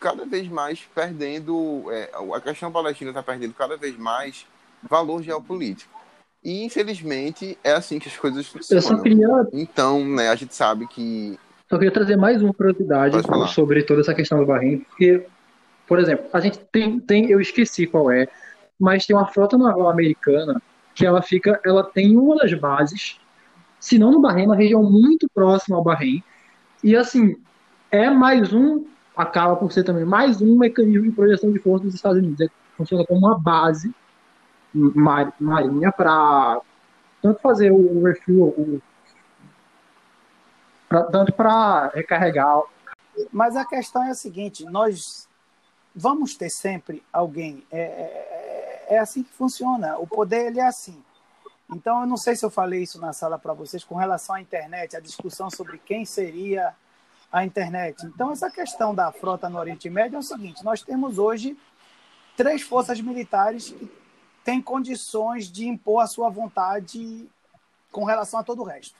cada 0.00 0.24
vez 0.24 0.48
mais 0.48 0.80
perdendo. 0.94 1.84
É, 1.90 2.10
a 2.34 2.40
questão 2.40 2.70
palestina 2.70 3.10
está 3.10 3.22
perdendo 3.22 3.54
cada 3.54 3.76
vez 3.76 3.96
mais 3.96 4.46
valor 4.82 5.22
geopolítico. 5.22 5.92
E, 6.42 6.64
infelizmente, 6.64 7.58
é 7.64 7.72
assim 7.72 7.98
que 7.98 8.08
as 8.08 8.16
coisas 8.16 8.46
funcionam. 8.46 9.02
Queria... 9.02 9.28
Então, 9.52 10.04
né, 10.04 10.28
a 10.28 10.36
gente 10.36 10.54
sabe 10.54 10.86
que 10.86 11.38
só 11.68 11.76
queria 11.76 11.92
trazer 11.92 12.16
mais 12.16 12.42
uma 12.42 12.54
curiosidade 12.54 13.16
sobre 13.52 13.82
toda 13.82 14.00
essa 14.00 14.14
questão 14.14 14.38
do 14.38 14.46
Bahrein, 14.46 14.78
porque, 14.78 15.26
por 15.86 15.98
exemplo, 15.98 16.26
a 16.32 16.40
gente 16.40 16.58
tem, 16.72 16.98
tem, 16.98 17.30
eu 17.30 17.40
esqueci 17.40 17.86
qual 17.86 18.10
é, 18.10 18.26
mas 18.80 19.04
tem 19.04 19.14
uma 19.14 19.26
frota 19.26 19.58
naval 19.58 19.90
americana 19.90 20.62
que 20.94 21.04
ela 21.04 21.20
fica, 21.20 21.60
ela 21.64 21.84
tem 21.84 22.16
uma 22.16 22.36
das 22.36 22.54
bases, 22.54 23.20
se 23.78 23.98
não 23.98 24.10
no 24.10 24.20
Bahrein, 24.20 24.46
uma 24.46 24.56
região 24.56 24.82
muito 24.82 25.28
próxima 25.28 25.76
ao 25.76 25.84
Bahrein, 25.84 26.22
e 26.82 26.96
assim, 26.96 27.36
é 27.90 28.08
mais 28.08 28.52
um, 28.52 28.86
acaba 29.14 29.54
por 29.56 29.70
ser 29.70 29.84
também 29.84 30.04
mais 30.04 30.40
um 30.40 30.56
mecanismo 30.56 31.02
de 31.02 31.12
projeção 31.12 31.52
de 31.52 31.58
força 31.58 31.84
dos 31.84 31.94
Estados 31.94 32.18
Unidos, 32.18 32.40
é, 32.40 32.48
funciona 32.76 33.04
como 33.04 33.20
uma 33.20 33.38
base 33.38 33.94
mar, 34.72 35.34
marinha 35.38 35.92
para 35.92 36.60
tanto 37.20 37.40
fazer 37.40 37.70
o 37.72 38.02
refuel, 38.04 38.54
o 38.56 38.80
pra, 40.88 41.04
tanto 41.04 41.32
para 41.32 41.88
recarregar. 41.88 42.62
Mas 43.32 43.56
a 43.56 43.64
questão 43.64 44.02
é 44.02 44.10
a 44.10 44.14
seguinte: 44.14 44.64
nós 44.64 45.28
vamos 45.94 46.36
ter 46.36 46.50
sempre 46.50 47.02
alguém. 47.12 47.66
É, 47.70 47.80
é, 47.80 48.86
é, 48.90 48.94
é 48.96 48.98
assim 48.98 49.22
que 49.22 49.32
funciona. 49.32 49.98
O 49.98 50.06
poder 50.06 50.46
ele 50.46 50.60
é 50.60 50.66
assim. 50.66 51.02
Então, 51.70 52.00
eu 52.00 52.06
não 52.06 52.16
sei 52.16 52.34
se 52.34 52.44
eu 52.44 52.50
falei 52.50 52.82
isso 52.82 52.98
na 52.98 53.12
sala 53.12 53.38
para 53.38 53.52
vocês 53.52 53.84
com 53.84 53.94
relação 53.94 54.36
à 54.36 54.40
internet, 54.40 54.96
a 54.96 55.00
discussão 55.00 55.50
sobre 55.50 55.76
quem 55.76 56.06
seria 56.06 56.74
a 57.30 57.44
internet. 57.44 58.06
Então, 58.06 58.32
essa 58.32 58.50
questão 58.50 58.94
da 58.94 59.12
frota 59.12 59.50
no 59.50 59.58
Oriente 59.58 59.90
Médio 59.90 60.16
é 60.16 60.20
o 60.20 60.22
seguinte: 60.22 60.64
nós 60.64 60.82
temos 60.82 61.18
hoje 61.18 61.58
três 62.36 62.62
forças 62.62 63.00
militares 63.00 63.70
que 63.70 63.90
têm 64.44 64.62
condições 64.62 65.50
de 65.50 65.68
impor 65.68 66.02
a 66.02 66.06
sua 66.06 66.30
vontade 66.30 67.28
com 67.92 68.04
relação 68.04 68.40
a 68.40 68.44
todo 68.44 68.62
o 68.62 68.64
resto 68.64 68.94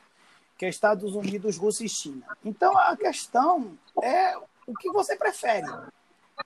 que 0.59 0.67
é 0.67 0.69
Estados 0.69 1.15
Unidos, 1.15 1.57
Rússia 1.57 1.87
e 1.87 1.89
China. 1.89 2.27
Então 2.45 2.77
a 2.77 2.97
questão 2.97 3.79
é 4.03 4.37
o 4.67 4.75
que 4.75 4.91
você 4.91 5.17
prefere. 5.17 5.69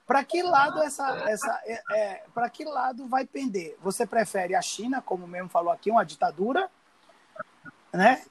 Para 0.07 0.22
que 0.22 0.42
lado 0.42 0.83
essa, 0.83 1.09
essa 1.31 1.61
é, 1.64 1.83
é 1.94 2.25
para 2.35 2.48
que 2.51 2.64
lado 2.64 3.09
vai 3.09 3.25
pender? 3.25 3.77
Você 3.83 4.07
prefere 4.07 4.55
a 4.55 4.61
China, 4.61 5.01
como 5.01 5.27
mesmo 5.27 5.48
falou 5.48 5.72
aqui, 5.72 5.90
uma 5.90 6.05
ditadura, 6.05 6.70
né? 7.90 8.22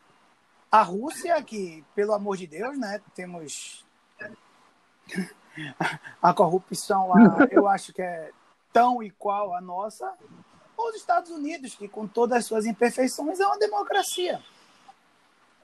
A 0.71 0.83
Rússia, 0.83 1.41
que 1.43 1.83
pelo 1.95 2.13
amor 2.13 2.37
de 2.37 2.45
Deus, 2.45 2.77
né? 2.77 3.01
Temos 3.15 3.83
a 6.21 6.33
corrupção 6.33 7.09
lá, 7.09 7.47
eu 7.49 7.67
acho 7.67 7.91
que 7.91 8.03
é 8.03 8.31
tão 8.71 9.01
igual 9.01 9.55
a 9.55 9.61
nossa. 9.61 10.13
Ou 10.77 10.89
os 10.89 10.95
Estados 10.95 11.31
Unidos, 11.31 11.75
que 11.75 11.87
com 11.87 12.07
todas 12.07 12.39
as 12.39 12.45
suas 12.45 12.65
imperfeições 12.65 13.39
é 13.39 13.45
uma 13.45 13.57
democracia 13.57 14.41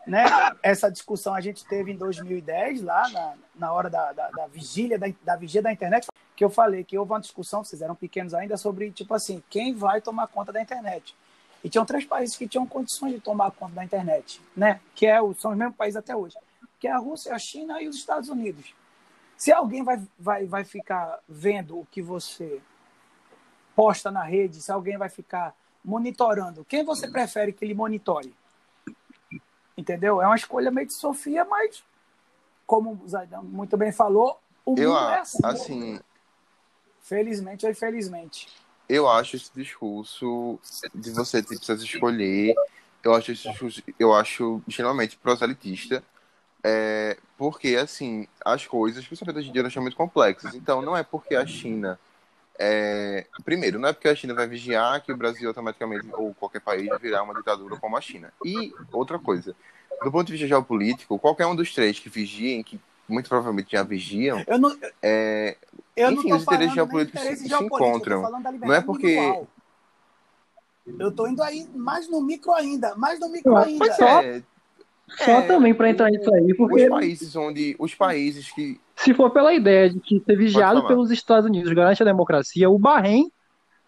né? 0.08 0.24
Essa 0.64 0.90
discussão 0.90 1.36
a 1.36 1.42
gente 1.42 1.66
teve 1.66 1.92
em 1.92 1.98
2010, 1.98 2.82
lá 2.82 3.08
na, 3.10 3.34
na 3.56 3.74
hora 3.74 3.90
da, 3.90 4.14
da, 4.14 4.30
da 4.32 4.48
vigília 4.48 4.98
da, 4.98 5.08
da 5.24 5.36
vigília 5.36 5.64
da 5.64 5.72
internet, 5.72 6.08
que 6.36 6.44
eu 6.44 6.50
falei 6.50 6.84
que 6.84 6.98
houve 6.98 7.12
uma 7.12 7.20
discussão, 7.20 7.64
vocês 7.64 7.82
eram 7.82 7.96
pequenos 7.96 8.34
ainda, 8.34 8.56
sobre, 8.58 8.90
tipo 8.92 9.14
assim, 9.14 9.44
quem 9.50 9.74
vai 9.74 10.02
tomar 10.02 10.28
conta 10.28 10.52
da 10.54 10.62
internet. 10.62 11.16
E 11.64 11.70
tinham 11.70 11.86
três 11.86 12.06
países 12.06 12.38
que 12.38 12.48
tinham 12.48 12.66
condições 12.66 13.14
de 13.14 13.20
tomar 13.20 13.52
conta 13.52 13.74
da 13.74 13.84
internet, 13.84 14.42
né? 14.56 14.80
Que 14.96 15.06
é 15.06 15.22
o, 15.22 15.34
são 15.34 15.52
os 15.52 15.58
mesmos 15.58 15.76
países 15.76 15.98
até 15.98 16.16
hoje. 16.16 16.38
Que 16.80 16.88
é 16.88 16.92
a 16.92 16.98
Rússia, 16.98 17.34
a 17.34 17.40
China 17.40 17.82
e 17.82 17.88
os 17.88 17.96
Estados 17.96 18.30
Unidos. 18.30 18.74
Se 19.36 19.52
alguém 19.52 19.84
vai, 19.84 20.02
vai, 20.18 20.46
vai 20.46 20.64
ficar 20.64 21.20
vendo 21.28 21.80
o 21.80 21.86
que 21.92 22.02
você 22.02 22.62
posta 23.76 24.10
na 24.10 24.24
rede, 24.24 24.62
se 24.62 24.72
alguém 24.72 24.98
vai 24.98 25.10
ficar 25.10 25.54
monitorando, 25.84 26.66
quem 26.66 26.84
você 26.84 27.08
prefere 27.08 27.54
que 27.54 27.64
ele 27.64 27.74
monitore? 27.74 28.34
Entendeu? 29.78 30.22
É 30.22 30.26
uma 30.26 30.36
escolha 30.36 30.72
meio 30.72 30.88
de 30.88 30.94
Sofia, 30.94 31.46
mas, 31.46 31.84
como 32.66 33.00
o 33.04 33.08
Zaidan 33.08 33.42
muito 33.44 33.78
bem 33.78 33.92
falou, 33.92 34.40
o 34.66 34.76
eu, 34.78 34.92
mundo 34.92 35.10
é 35.10 35.20
assim. 35.20 35.46
assim. 35.46 36.00
Felizmente 37.02 37.66
ou 37.66 37.72
infelizmente. 37.72 38.50
eu 38.90 39.08
acho 39.08 39.38
esse 39.38 39.50
discurso 39.56 40.60
de 40.94 41.12
você 41.12 41.42
tipo, 41.42 41.56
precisa 41.56 41.84
escolher, 41.84 42.54
eu 43.04 43.14
acho 43.14 43.32
esse 43.32 43.50
discurso, 43.50 43.82
eu 43.98 44.14
acho 44.14 44.62
extremamente 44.68 45.16
proselitista, 45.16 46.04
é, 46.64 47.18
porque, 47.38 47.76
assim, 47.76 48.28
as 48.44 48.66
coisas, 48.66 49.06
principalmente 49.06 49.40
hoje 49.40 49.50
em 49.50 49.54
dia, 49.54 49.70
são 49.70 49.82
muito 49.82 49.96
complexas. 49.96 50.54
Então, 50.56 50.82
não 50.82 50.98
é 50.98 51.04
porque 51.04 51.36
a 51.36 51.46
China 51.46 52.00
é, 52.60 53.26
primeiro, 53.46 53.80
não 53.80 53.90
é 53.90 53.94
porque 53.94 54.08
a 54.08 54.16
China 54.16 54.34
vai 54.34 54.48
vigiar 54.48 55.02
que 55.04 55.12
o 55.12 55.18
Brasil 55.18 55.48
automaticamente, 55.48 56.08
ou 56.14 56.34
qualquer 56.34 56.62
país, 56.62 56.90
virar 57.00 57.24
uma 57.24 57.34
ditadura 57.34 57.76
como 57.78 57.96
a 57.98 58.02
China. 58.02 58.32
E 58.44 58.74
outra 58.92 59.20
coisa, 59.20 59.56
do 60.04 60.12
ponto 60.12 60.28
de 60.28 60.34
vista 60.34 60.48
geopolítico, 60.48 61.20
qualquer 61.20 61.46
um 61.48 61.56
dos 61.56 61.74
três 61.74 62.00
que 62.00 62.10
vigiem, 62.10 62.64
que 62.64 62.80
muito 63.08 63.30
provavelmente 63.30 63.72
já 63.72 63.84
vigiam, 63.84 64.44
Eu 64.48 64.60
não, 64.60 64.78
é, 65.02 65.56
eu 65.96 66.12
enfim, 66.12 66.30
não 66.30 66.38
os 66.38 66.44
interesses 66.44 66.74
geopolíticos 66.74 67.22
interesse 67.22 67.44
se, 67.44 67.44
se 67.44 67.50
geopolítico, 67.50 68.10
encontram. 68.10 68.42
Não 68.60 68.74
é 68.74 68.82
porque. 68.82 69.08
individual. 69.08 69.48
Eu 71.00 71.12
tô 71.12 71.28
indo 71.28 71.44
aí 71.44 71.68
mais 71.76 72.10
no 72.10 72.22
micro 72.22 72.54
ainda, 72.54 72.96
mais 72.96 73.20
no 73.20 73.30
micro 73.30 73.56
ainda. 73.58 73.92
só- 73.94 74.22
É, 74.22 74.42
Só 75.18 75.40
É, 75.40 75.48
também 75.48 75.74
para 75.74 75.90
entrar 75.90 76.10
nisso 76.10 76.34
aí, 76.34 76.52
os 76.52 76.58
porque 76.58 76.90
países 76.90 77.36
onde. 77.36 77.76
Os 77.80 77.96
países 77.96 78.52
que. 78.52 78.80
Se 79.08 79.14
for 79.14 79.30
pela 79.30 79.54
ideia 79.54 79.90
de 79.90 80.02
que 80.02 80.20
ser 80.20 80.36
vigiado 80.36 80.86
pelos 80.86 81.12
Estados 81.12 81.46
Unidos 81.46 81.72
garante 81.72 82.04
a 82.04 82.06
democracia, 82.06 82.70
o 82.70 82.78
Bahrein 82.78 83.32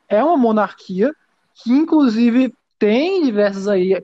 é 0.07 0.23
uma 0.23 0.37
monarquia 0.37 1.13
que, 1.55 1.73
inclusive, 1.73 2.55
tem 2.77 3.21
diversas 3.25 3.67
aí 3.67 4.01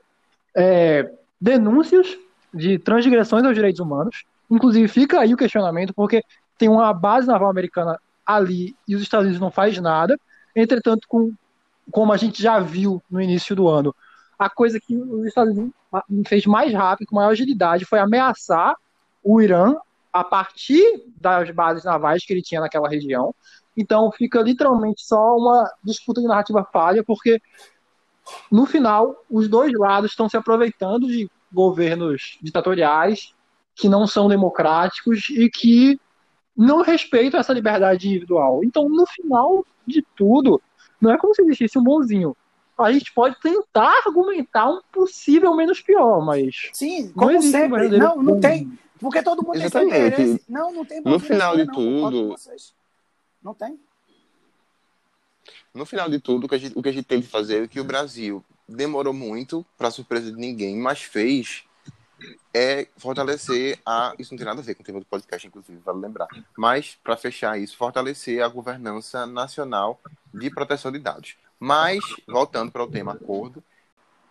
é, 0.54 1.10
denúncias 1.40 2.18
de 2.54 2.78
transgressões 2.78 3.46
aos 3.46 3.56
direitos 3.56 3.80
humanos. 3.80 4.26
Inclusive, 4.52 4.90
fica 4.90 5.22
aí 5.22 5.34
o 5.34 5.38
questionamento, 5.38 5.94
porque 5.94 6.22
tem 6.58 6.68
uma 6.68 6.94
base 6.94 7.28
naval 7.28 7.50
americana 7.50 7.98
ali 8.26 8.76
e 8.86 8.94
os 8.94 9.02
Estados 9.02 9.24
Unidos 9.24 9.40
não 9.40 9.50
faz 9.50 9.80
nada. 9.80 10.20
Entretanto, 10.54 11.08
com, 11.08 11.32
como 11.92 12.12
a 12.12 12.18
gente 12.18 12.44
já 12.44 12.60
viu 12.60 13.02
no 13.10 13.22
início 13.22 13.56
do 13.56 13.70
ano, 13.70 13.96
a 14.38 14.50
coisa 14.50 14.82
que 14.82 14.98
os 14.98 15.26
Estados 15.28 15.56
Unidos 15.56 15.74
fez 16.28 16.46
mais 16.46 16.74
rápido, 16.74 17.08
com 17.08 17.16
maior 17.16 17.30
agilidade, 17.30 17.86
foi 17.86 18.00
ameaçar 18.00 18.76
o 19.24 19.42
Irã 19.42 19.76
a 20.16 20.24
partir 20.24 21.04
das 21.20 21.52
bases 21.52 21.84
navais 21.84 22.26
que 22.26 22.32
ele 22.32 22.42
tinha 22.42 22.62
naquela 22.62 22.88
região. 22.88 23.36
Então 23.76 24.10
fica 24.14 24.42
literalmente 24.42 25.06
só 25.06 25.36
uma 25.36 25.70
disputa 25.84 26.22
de 26.22 26.28
narrativa 26.28 26.66
falha, 26.72 27.04
porque 27.04 27.42
no 28.50 28.66
final 28.66 29.14
os 29.30 29.50
dois 29.50 29.74
lados 29.74 30.12
estão 30.12 30.30
se 30.30 30.38
aproveitando 30.38 31.06
de 31.06 31.30
governos 31.52 32.38
ditatoriais 32.42 33.34
que 33.76 33.90
não 33.90 34.08
são 34.08 34.30
democráticos 34.30 35.30
e 35.30 35.50
que 35.50 36.00
não 36.56 36.82
respeitam 36.82 37.38
essa 37.38 37.52
liberdade 37.52 38.08
individual. 38.08 38.64
Então, 38.64 38.88
no 38.88 39.06
final 39.08 39.66
de 39.86 40.02
tudo, 40.16 40.62
não 41.02 41.12
é 41.12 41.18
como 41.18 41.36
se 41.36 41.42
existisse 41.42 41.78
um 41.78 41.84
bonzinho. 41.84 42.38
A 42.78 42.90
gente 42.94 43.14
pode 43.14 43.38
tentar 43.42 43.94
argumentar 44.06 44.70
um 44.70 44.80
possível 44.94 45.54
menos 45.54 45.82
pior, 45.82 46.24
mas 46.24 46.70
Sim, 46.72 47.08
não 47.08 47.28
como 47.28 47.42
sempre. 47.42 47.90
Não, 47.98 48.16
não 48.24 48.40
tem. 48.40 48.72
Porque 49.00 49.22
todo 49.22 49.44
mundo 49.44 49.60
tem 49.60 49.70
seu 49.70 49.82
Exatamente. 49.82 50.22
interesse. 50.22 50.46
Não, 50.48 50.72
não 50.72 50.86
tem 50.86 51.02
No 51.02 51.20
final 51.20 51.56
de 51.56 51.66
não, 51.66 51.74
tudo-. 51.74 52.36
Não 53.44 53.54
tem. 53.54 53.80
No 55.74 55.86
final 55.86 56.10
de 56.10 56.20
tudo, 56.20 56.46
o 56.46 56.50
que 56.50 56.56
a 56.56 56.58
gente, 56.58 56.78
o 56.78 56.82
que 56.82 56.90
a 56.90 56.92
gente 56.92 57.06
tem 57.06 57.22
que 57.22 57.28
fazer 57.28 57.64
é 57.64 57.68
que 57.68 57.80
o 57.80 57.84
Brasil 57.84 58.44
demorou 58.68 59.14
muito, 59.14 59.66
para 59.78 59.92
surpresa 59.92 60.32
de 60.32 60.38
ninguém, 60.38 60.78
mas 60.78 61.02
fez 61.02 61.64
é 62.54 62.88
fortalecer 62.98 63.80
a. 63.86 64.14
Isso 64.18 64.34
não 64.34 64.38
tem 64.38 64.46
nada 64.46 64.62
a 64.62 64.64
ver 64.64 64.76
com 64.76 64.82
o 64.82 64.86
tema 64.86 65.00
do 65.00 65.06
podcast, 65.06 65.46
inclusive, 65.46 65.78
vale 65.84 66.00
lembrar. 66.00 66.28
Mas, 66.58 66.98
para 67.04 67.18
fechar 67.18 67.60
isso, 67.60 67.76
fortalecer 67.76 68.42
a 68.42 68.48
governança 68.48 69.26
nacional 69.26 70.00
de 70.34 70.50
proteção 70.50 70.92
de 70.92 71.00
dados. 71.00 71.36
Mas, 71.60 72.00
voltando 72.28 72.72
para 72.72 72.84
o 72.84 72.90
tema 72.90 73.14
acordo, 73.14 73.64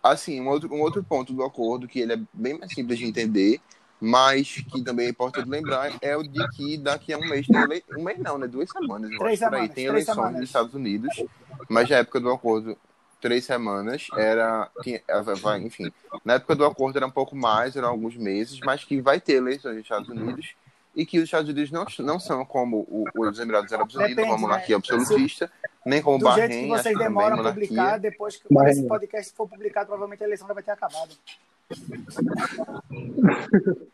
assim, 0.02 0.40
um 0.40 0.48
outro, 0.48 0.72
um 0.72 0.80
outro 0.80 1.04
ponto 1.04 1.32
do 1.32 1.42
acordo 1.42 1.88
que 1.88 2.00
ele 2.00 2.14
é 2.14 2.20
bem 2.32 2.58
mais 2.58 2.72
simples 2.72 2.98
de 2.98 3.04
entender, 3.04 3.60
mas 4.04 4.62
que 4.70 4.82
também 4.82 5.06
é 5.06 5.10
importante 5.10 5.48
lembrar, 5.48 5.92
é 6.02 6.16
o 6.16 6.22
de 6.22 6.46
que 6.50 6.76
daqui 6.76 7.12
a 7.12 7.18
um 7.18 7.28
mês 7.28 7.46
tem 7.46 7.60
ele... 7.62 7.84
um 7.96 8.02
mês 8.02 8.18
não, 8.18 8.36
né? 8.36 8.46
Duas 8.46 8.68
semanas, 8.70 9.10
eu 9.10 9.18
Três 9.18 9.42
acho, 9.42 9.50
por 9.50 9.58
aí, 9.58 9.62
semanas, 9.62 9.74
tem 9.74 9.84
três 9.86 9.88
eleições 9.88 10.14
semanas. 10.14 10.40
nos 10.40 10.48
Estados 10.48 10.74
Unidos, 10.74 11.24
mas 11.68 11.88
na 11.88 11.96
época 11.96 12.20
do 12.20 12.30
acordo 12.30 12.76
três 13.20 13.44
semanas 13.46 14.06
era 14.18 14.70
tinha, 14.82 15.00
vai, 15.40 15.62
enfim 15.62 15.90
na 16.22 16.34
época 16.34 16.54
do 16.54 16.66
acordo 16.66 16.98
era 16.98 17.06
um 17.06 17.10
pouco 17.10 17.34
mais 17.34 17.74
eram 17.74 17.88
alguns 17.88 18.18
meses 18.18 18.60
mas 18.62 18.84
que 18.84 19.00
vai 19.00 19.18
ter 19.18 19.36
eleições 19.36 19.76
nos 19.76 19.82
Estados 19.82 20.10
Unidos 20.10 20.54
e 20.94 21.06
que 21.06 21.16
os 21.18 21.24
Estados 21.24 21.48
Unidos 21.48 21.70
não, 21.70 21.86
não 22.00 22.20
são 22.20 22.44
como 22.44 22.80
o, 22.80 23.06
os 23.16 23.38
Emirados 23.38 23.72
Árabes 23.72 23.94
Unidos 23.94 24.14
Depende, 24.14 24.30
uma 24.30 24.38
monarquia 24.38 24.76
né? 24.76 24.76
absolutista 24.76 25.50
nem 25.86 26.02
como 26.02 26.18
Do 26.18 26.24
Bahrein 26.24 26.48
jeito 26.50 26.62
que 26.64 26.68
vocês 26.68 26.92
também 26.94 27.08
demoram 27.08 27.34
a 27.34 27.36
monarquia. 27.36 27.62
publicar, 27.66 27.98
depois 27.98 28.36
que 28.36 28.52
Bahrein. 28.52 28.72
esse 28.72 28.86
podcast 28.86 29.32
for 29.34 29.48
publicado, 29.48 29.86
provavelmente 29.86 30.22
a 30.22 30.26
eleição 30.26 30.46
já 30.46 30.54
vai 30.54 30.62
ter 30.62 30.72
acabado. 30.72 31.14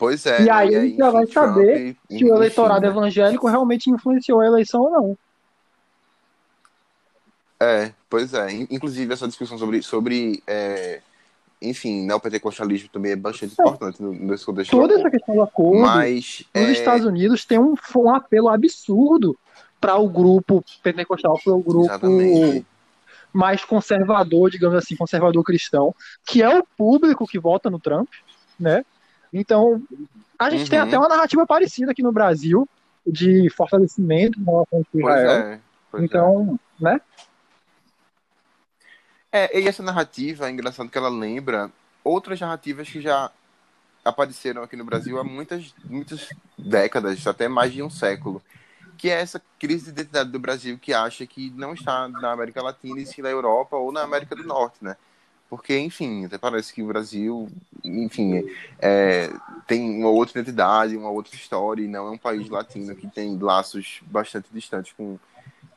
pois 0.00 0.24
é 0.24 0.44
E 0.44 0.50
aí 0.50 0.74
a 0.74 0.80
gente 0.80 0.96
já 0.96 1.10
vai 1.10 1.22
enfim, 1.24 1.32
Trump, 1.32 1.46
saber 1.54 1.76
se 1.76 2.14
enfim, 2.16 2.24
o 2.24 2.34
eleitorado 2.34 2.80
né? 2.80 2.88
evangélico 2.88 3.46
realmente 3.46 3.90
influenciou 3.90 4.40
a 4.40 4.46
eleição 4.46 4.80
ou 4.80 4.90
não. 4.90 5.18
É, 7.60 7.92
pois 8.08 8.32
é. 8.32 8.50
In- 8.50 8.66
Inclusive, 8.70 9.12
essa 9.12 9.28
discussão 9.28 9.58
sobre, 9.58 9.82
sobre 9.82 10.42
é, 10.46 11.02
enfim, 11.60 12.06
neopentecostalismo 12.06 12.88
também 12.88 13.12
é 13.12 13.16
bastante 13.16 13.52
importante 13.52 14.02
no, 14.02 14.12
nesse 14.12 14.46
contexto. 14.46 14.70
Toda 14.70 14.94
essa 14.98 15.10
questão 15.10 15.34
do 15.34 15.42
acordo, 15.42 15.82
Mas, 15.82 16.42
nos 16.54 16.68
é, 16.68 16.72
Estados 16.72 17.04
Unidos 17.04 17.44
tem 17.44 17.58
um, 17.58 17.74
um 17.96 18.14
apelo 18.14 18.48
absurdo 18.48 19.36
para 19.78 19.96
o 19.98 20.08
grupo 20.08 20.64
pentecostal, 20.82 21.38
para 21.44 21.52
o 21.52 21.62
grupo 21.62 21.84
exatamente. 21.84 22.66
mais 23.32 23.64
conservador, 23.64 24.50
digamos 24.50 24.76
assim, 24.76 24.96
conservador 24.96 25.44
cristão, 25.44 25.94
que 26.24 26.42
é 26.42 26.58
o 26.58 26.64
público 26.76 27.26
que 27.26 27.38
vota 27.38 27.68
no 27.68 27.78
Trump, 27.78 28.08
né? 28.58 28.82
Então, 29.32 29.82
a 30.38 30.50
gente 30.50 30.68
tem 30.68 30.78
Uhum. 30.80 30.86
até 30.86 30.98
uma 30.98 31.08
narrativa 31.08 31.46
parecida 31.46 31.92
aqui 31.92 32.02
no 32.02 32.12
Brasil 32.12 32.68
de 33.06 33.48
fortalecimento 33.50 34.38
em 34.40 34.44
relação 34.44 34.84
com 34.84 35.00
Pois 35.00 35.16
Israel. 35.16 35.30
é. 35.30 35.60
é. 35.94 36.04
Então, 36.04 36.58
né? 36.80 37.00
É, 39.32 39.60
e 39.60 39.68
essa 39.68 39.82
narrativa, 39.82 40.48
é 40.48 40.50
engraçado 40.50 40.88
que 40.88 40.98
ela 40.98 41.08
lembra 41.08 41.70
outras 42.02 42.40
narrativas 42.40 42.88
que 42.88 43.00
já 43.00 43.30
apareceram 44.04 44.62
aqui 44.62 44.76
no 44.76 44.84
Brasil 44.84 45.18
há 45.18 45.24
muitas, 45.24 45.74
muitas 45.84 46.28
décadas, 46.58 47.24
até 47.26 47.46
mais 47.46 47.72
de 47.72 47.82
um 47.82 47.90
século, 47.90 48.42
que 48.96 49.08
é 49.08 49.20
essa 49.20 49.40
crise 49.58 49.86
de 49.86 49.90
identidade 50.00 50.30
do 50.30 50.38
Brasil 50.38 50.78
que 50.78 50.92
acha 50.92 51.24
que 51.26 51.50
não 51.50 51.74
está 51.74 52.08
na 52.08 52.32
América 52.32 52.62
Latina 52.62 52.98
e 53.00 53.06
sim 53.06 53.22
na 53.22 53.28
Europa 53.28 53.76
ou 53.76 53.92
na 53.92 54.02
América 54.02 54.34
do 54.34 54.42
Norte, 54.42 54.78
né? 54.82 54.96
Porque, 55.50 55.76
enfim, 55.76 56.24
até 56.24 56.38
parece 56.38 56.72
que 56.72 56.80
o 56.80 56.86
Brasil, 56.86 57.48
enfim, 57.82 58.48
é, 58.78 59.28
tem 59.66 59.98
uma 59.98 60.08
outra 60.08 60.38
identidade, 60.38 60.96
uma 60.96 61.10
outra 61.10 61.34
história, 61.34 61.82
e 61.82 61.88
não 61.88 62.06
é 62.06 62.10
um 62.12 62.18
país 62.18 62.48
latino 62.48 62.94
que 62.94 63.08
tem 63.08 63.36
laços 63.36 64.00
bastante 64.02 64.46
distantes 64.52 64.92
com, 64.92 65.18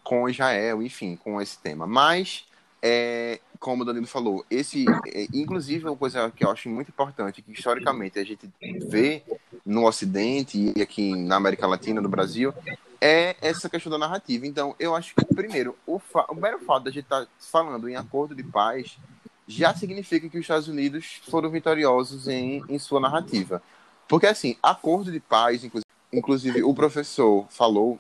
com 0.04 0.30
Israel, 0.30 0.84
enfim, 0.84 1.16
com 1.16 1.42
esse 1.42 1.58
tema. 1.58 1.88
Mas 1.88 2.46
é, 2.84 3.40
como 3.60 3.82
o 3.82 3.86
Danilo 3.86 4.06
falou, 4.06 4.46
esse, 4.52 4.86
é, 5.08 5.26
inclusive, 5.34 5.86
uma 5.86 5.98
coisa 5.98 6.30
que 6.30 6.46
eu 6.46 6.52
acho 6.52 6.70
muito 6.70 6.90
importante, 6.90 7.42
que 7.42 7.52
historicamente 7.52 8.20
a 8.20 8.24
gente 8.24 8.48
vê 8.88 9.24
no 9.66 9.88
Ocidente 9.88 10.72
e 10.76 10.84
aqui 10.84 11.16
na 11.16 11.38
América 11.38 11.66
Latina, 11.66 12.00
no 12.00 12.10
Brasil, 12.10 12.54
é 13.02 13.36
essa 13.42 13.68
questão 13.68 13.92
da 13.92 13.98
narrativa. 13.98 14.46
Então, 14.46 14.76
eu 14.78 14.94
acho 14.94 15.16
que, 15.16 15.26
primeiro, 15.34 15.76
o, 15.88 16.00
o 16.30 16.36
mero 16.36 16.60
fato 16.60 16.84
da 16.84 16.92
gente 16.92 17.06
estar 17.06 17.26
falando 17.40 17.90
em 17.90 17.96
acordo 17.96 18.36
de 18.36 18.44
paz 18.44 19.00
já 19.48 19.74
significa 19.74 20.30
que 20.30 20.38
os 20.38 20.44
Estados 20.44 20.68
Unidos 20.68 21.22
foram 21.30 21.50
vitoriosos 21.50 22.28
em, 22.28 22.64
em 22.70 22.80
sua 22.80 23.00
narrativa. 23.00 23.62
Porque, 24.08 24.28
assim, 24.28 24.58
acordo 24.62 25.12
de 25.12 25.20
paz, 25.20 25.64
inclusive, 25.64 25.88
inclusive 26.12 26.64
o 26.64 26.74
professor 26.74 27.46
falou 27.50 28.00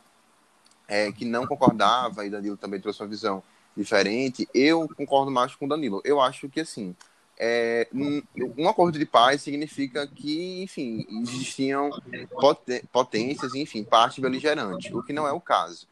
é, 0.87 1.11
que 1.11 1.25
não 1.25 1.47
concordava, 1.47 2.25
e 2.25 2.29
Danilo 2.29 2.57
também 2.57 2.79
trouxe 2.79 3.01
uma 3.01 3.09
visão 3.09 3.43
diferente, 3.75 4.47
eu 4.53 4.87
concordo 4.95 5.31
mais 5.31 5.55
com 5.55 5.65
o 5.65 5.69
Danilo. 5.69 6.01
Eu 6.05 6.21
acho 6.21 6.47
que, 6.47 6.59
assim, 6.59 6.95
é, 7.37 7.87
um, 7.93 8.21
um 8.57 8.69
acordo 8.69 8.99
de 8.99 9.05
paz 9.05 9.41
significa 9.41 10.05
que, 10.05 10.61
enfim, 10.61 11.05
existiam 11.21 11.89
potências, 12.91 13.55
enfim, 13.55 13.83
parte 13.83 14.21
beligerante, 14.21 14.93
o 14.93 15.01
que 15.01 15.13
não 15.13 15.27
é 15.27 15.31
o 15.31 15.41
caso. 15.41 15.87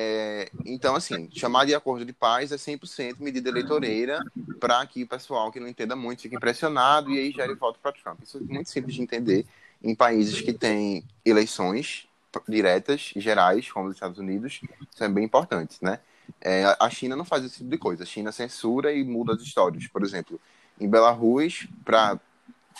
É, 0.00 0.48
então, 0.64 0.94
assim, 0.94 1.28
chamar 1.32 1.64
de 1.64 1.74
acordo 1.74 2.04
de 2.04 2.12
paz 2.12 2.52
é 2.52 2.56
100% 2.56 3.16
medida 3.18 3.48
eleitoreira 3.48 4.22
para 4.60 4.86
que 4.86 5.02
o 5.02 5.08
pessoal 5.08 5.50
que 5.50 5.58
não 5.58 5.66
entenda 5.66 5.96
muito 5.96 6.22
fique 6.22 6.36
impressionado 6.36 7.10
e 7.10 7.18
aí 7.18 7.32
gere 7.32 7.52
voto 7.56 7.80
para 7.82 7.90
Trump. 7.90 8.20
Isso 8.22 8.38
é 8.38 8.40
muito 8.40 8.70
simples 8.70 8.94
de 8.94 9.02
entender 9.02 9.44
em 9.82 9.96
países 9.96 10.40
que 10.40 10.52
têm 10.52 11.02
eleições 11.24 12.06
diretas, 12.48 13.12
gerais, 13.16 13.72
como 13.72 13.88
os 13.88 13.94
Estados 13.94 14.18
Unidos, 14.18 14.60
isso 14.94 15.02
é 15.02 15.08
bem 15.08 15.24
importante, 15.24 15.78
né? 15.82 15.98
É, 16.40 16.76
a 16.78 16.88
China 16.90 17.16
não 17.16 17.24
faz 17.24 17.44
esse 17.44 17.56
tipo 17.56 17.70
de 17.70 17.78
coisa. 17.78 18.04
A 18.04 18.06
China 18.06 18.30
censura 18.30 18.92
e 18.92 19.02
muda 19.02 19.32
as 19.32 19.40
histórias. 19.40 19.88
Por 19.88 20.04
exemplo, 20.04 20.40
em 20.80 20.88
Belarus, 20.88 21.66
para 21.84 22.20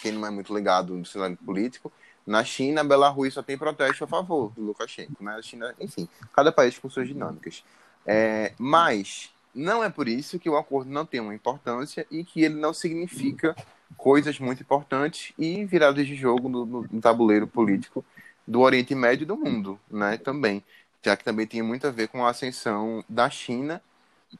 quem 0.00 0.12
não 0.12 0.24
é 0.24 0.30
muito 0.30 0.54
ligado 0.54 0.94
no 0.94 1.04
cenário 1.04 1.36
político, 1.38 1.90
na 2.28 2.44
China, 2.44 2.84
Belarus 2.84 3.34
só 3.34 3.42
tem 3.42 3.56
protesto 3.56 4.04
a 4.04 4.06
favor 4.06 4.52
do 4.54 4.62
Lukashenko. 4.62 5.24
Né? 5.24 5.32
A 5.32 5.42
China, 5.42 5.74
enfim, 5.80 6.06
cada 6.34 6.52
país 6.52 6.78
com 6.78 6.90
suas 6.90 7.08
dinâmicas. 7.08 7.64
É, 8.06 8.52
mas 8.58 9.30
não 9.54 9.82
é 9.82 9.88
por 9.88 10.06
isso 10.06 10.38
que 10.38 10.48
o 10.48 10.56
acordo 10.56 10.90
não 10.90 11.06
tem 11.06 11.20
uma 11.20 11.34
importância 11.34 12.06
e 12.10 12.22
que 12.22 12.42
ele 12.42 12.54
não 12.54 12.74
significa 12.74 13.56
coisas 13.96 14.38
muito 14.38 14.62
importantes 14.62 15.32
e 15.38 15.64
viradas 15.64 16.06
de 16.06 16.14
jogo 16.14 16.50
no, 16.50 16.66
no 16.66 17.00
tabuleiro 17.00 17.46
político 17.46 18.04
do 18.46 18.60
Oriente 18.60 18.94
Médio 18.94 19.24
e 19.24 19.26
do 19.26 19.36
mundo, 19.36 19.80
né? 19.90 20.18
Também, 20.18 20.62
já 21.02 21.16
que 21.16 21.24
também 21.24 21.46
tem 21.46 21.62
muito 21.62 21.86
a 21.86 21.90
ver 21.90 22.08
com 22.08 22.26
a 22.26 22.30
ascensão 22.30 23.02
da 23.08 23.30
China, 23.30 23.82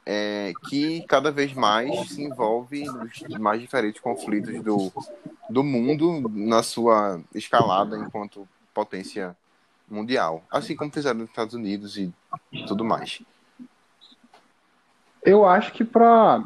é, 0.05 0.51
que 0.69 1.01
cada 1.07 1.31
vez 1.31 1.53
mais 1.53 2.09
se 2.09 2.23
envolve 2.23 2.83
nos 2.85 3.39
mais 3.39 3.61
diferentes 3.61 4.01
conflitos 4.01 4.61
do, 4.63 4.91
do 5.49 5.63
mundo 5.63 6.29
na 6.33 6.63
sua 6.63 7.21
escalada 7.33 7.97
enquanto 7.97 8.47
potência 8.73 9.35
mundial, 9.89 10.43
assim 10.51 10.75
como 10.75 10.91
fizeram 10.91 11.19
nos 11.19 11.29
Estados 11.29 11.53
Unidos 11.53 11.97
e 11.97 12.13
tudo 12.67 12.85
mais. 12.85 13.21
Eu 15.23 15.45
acho 15.45 15.73
que 15.73 15.83
para 15.83 16.43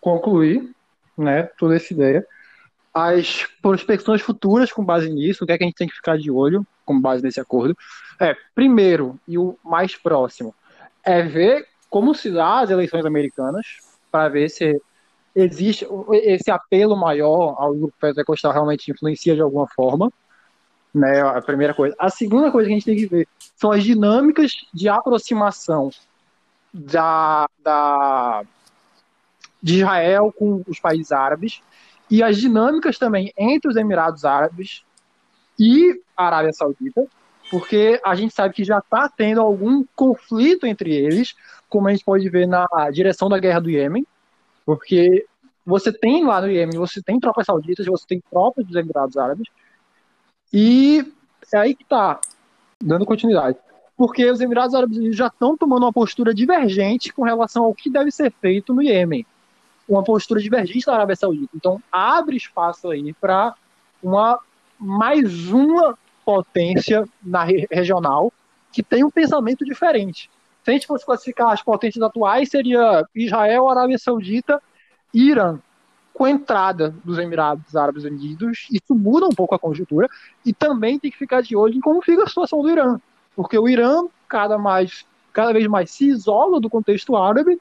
concluir, 0.00 0.74
né, 1.16 1.44
toda 1.58 1.76
essa 1.76 1.92
ideia, 1.92 2.26
as 2.92 3.46
prospecções 3.60 4.22
futuras 4.22 4.72
com 4.72 4.84
base 4.84 5.10
nisso, 5.10 5.42
o 5.42 5.46
que 5.46 5.52
é 5.52 5.58
que 5.58 5.64
a 5.64 5.66
gente 5.66 5.76
tem 5.76 5.88
que 5.88 5.96
ficar 5.96 6.16
de 6.16 6.30
olho 6.30 6.64
com 6.84 7.00
base 7.00 7.22
nesse 7.22 7.40
acordo, 7.40 7.76
é, 8.20 8.36
primeiro, 8.54 9.18
e 9.26 9.36
o 9.36 9.58
mais 9.64 9.96
próximo, 9.96 10.54
é 11.02 11.22
ver 11.22 11.66
como 11.94 12.12
se 12.12 12.28
dá 12.28 12.58
as 12.58 12.70
eleições 12.70 13.06
americanas, 13.06 13.78
para 14.10 14.28
ver 14.28 14.48
se 14.48 14.82
existe 15.32 15.86
esse 16.10 16.50
apelo 16.50 16.96
maior 16.96 17.54
ao 17.56 17.72
grupo 17.72 17.94
pentecostal 18.00 18.50
realmente 18.50 18.90
influencia 18.90 19.36
de 19.36 19.40
alguma 19.40 19.68
forma, 19.68 20.12
né, 20.92 21.20
a 21.22 21.40
primeira 21.40 21.72
coisa. 21.72 21.94
A 21.96 22.10
segunda 22.10 22.50
coisa 22.50 22.66
que 22.66 22.72
a 22.72 22.76
gente 22.76 22.84
tem 22.84 22.96
que 22.96 23.06
ver 23.06 23.28
são 23.54 23.70
as 23.70 23.84
dinâmicas 23.84 24.66
de 24.74 24.88
aproximação 24.88 25.90
da, 26.72 27.48
da, 27.62 28.42
de 29.62 29.78
Israel 29.78 30.34
com 30.36 30.64
os 30.66 30.80
países 30.80 31.12
árabes 31.12 31.62
e 32.10 32.24
as 32.24 32.38
dinâmicas 32.38 32.98
também 32.98 33.32
entre 33.38 33.70
os 33.70 33.76
Emirados 33.76 34.24
Árabes 34.24 34.84
e 35.56 36.02
a 36.16 36.26
Arábia 36.26 36.52
Saudita, 36.52 37.06
porque 37.52 38.00
a 38.04 38.16
gente 38.16 38.34
sabe 38.34 38.52
que 38.52 38.64
já 38.64 38.78
está 38.78 39.08
tendo 39.08 39.40
algum 39.40 39.84
conflito 39.94 40.66
entre 40.66 40.92
eles, 40.92 41.36
como 41.74 41.88
a 41.88 41.90
gente 41.90 42.04
pode 42.04 42.28
ver 42.28 42.46
na 42.46 42.68
direção 42.92 43.28
da 43.28 43.36
guerra 43.36 43.58
do 43.58 43.68
Iêmen, 43.68 44.06
porque 44.64 45.26
você 45.66 45.92
tem 45.92 46.24
lá 46.24 46.40
no 46.40 46.48
Iêmen, 46.48 46.78
você 46.78 47.02
tem 47.02 47.18
tropas 47.18 47.46
sauditas, 47.46 47.84
você 47.84 48.06
tem 48.06 48.22
tropas 48.30 48.64
dos 48.64 48.76
Emirados 48.76 49.16
Árabes, 49.16 49.48
e 50.52 51.04
é 51.52 51.58
aí 51.58 51.74
que 51.74 51.82
está, 51.82 52.20
dando 52.80 53.04
continuidade. 53.04 53.58
Porque 53.96 54.24
os 54.30 54.40
Emirados 54.40 54.72
Árabes 54.72 55.16
já 55.16 55.26
estão 55.26 55.56
tomando 55.56 55.82
uma 55.82 55.92
postura 55.92 56.32
divergente 56.32 57.12
com 57.12 57.24
relação 57.24 57.64
ao 57.64 57.74
que 57.74 57.90
deve 57.90 58.12
ser 58.12 58.32
feito 58.40 58.72
no 58.72 58.80
Iêmen 58.80 59.26
uma 59.88 60.04
postura 60.04 60.40
divergente 60.40 60.86
da 60.86 60.94
Arábia 60.94 61.16
Saudita. 61.16 61.50
Então, 61.56 61.82
abre 61.90 62.36
espaço 62.36 62.88
aí 62.88 63.12
para 63.14 63.52
uma 64.00 64.38
mais 64.78 65.48
uma 65.48 65.98
potência 66.24 67.04
na 67.20 67.44
regional 67.44 68.32
que 68.72 68.80
tem 68.80 69.02
um 69.02 69.10
pensamento 69.10 69.64
diferente. 69.64 70.30
Se 70.64 70.70
a 70.70 70.72
gente 70.72 70.86
fosse 70.86 71.04
classificar 71.04 71.50
as 71.50 71.62
potências 71.62 72.02
atuais, 72.02 72.48
seria 72.48 73.06
Israel, 73.14 73.68
Arábia 73.68 73.98
Saudita 73.98 74.60
Irã, 75.12 75.58
com 76.12 76.24
a 76.24 76.30
entrada 76.30 76.94
dos 77.04 77.18
Emirados 77.18 77.76
Árabes 77.76 78.04
Unidos. 78.04 78.66
Isso 78.70 78.94
muda 78.94 79.26
um 79.26 79.34
pouco 79.34 79.54
a 79.54 79.58
conjuntura 79.58 80.08
e 80.44 80.52
também 80.52 80.98
tem 80.98 81.10
que 81.10 81.18
ficar 81.18 81.42
de 81.42 81.54
olho 81.54 81.74
em 81.74 81.80
como 81.80 82.02
fica 82.02 82.22
a 82.22 82.26
situação 82.26 82.62
do 82.62 82.70
Irã, 82.70 82.98
porque 83.36 83.58
o 83.58 83.68
Irã 83.68 84.06
cada 84.28 84.56
mais 84.58 85.04
cada 85.34 85.52
vez 85.52 85.66
mais 85.66 85.90
se 85.90 86.06
isola 86.06 86.60
do 86.60 86.70
contexto 86.70 87.16
árabe, 87.16 87.60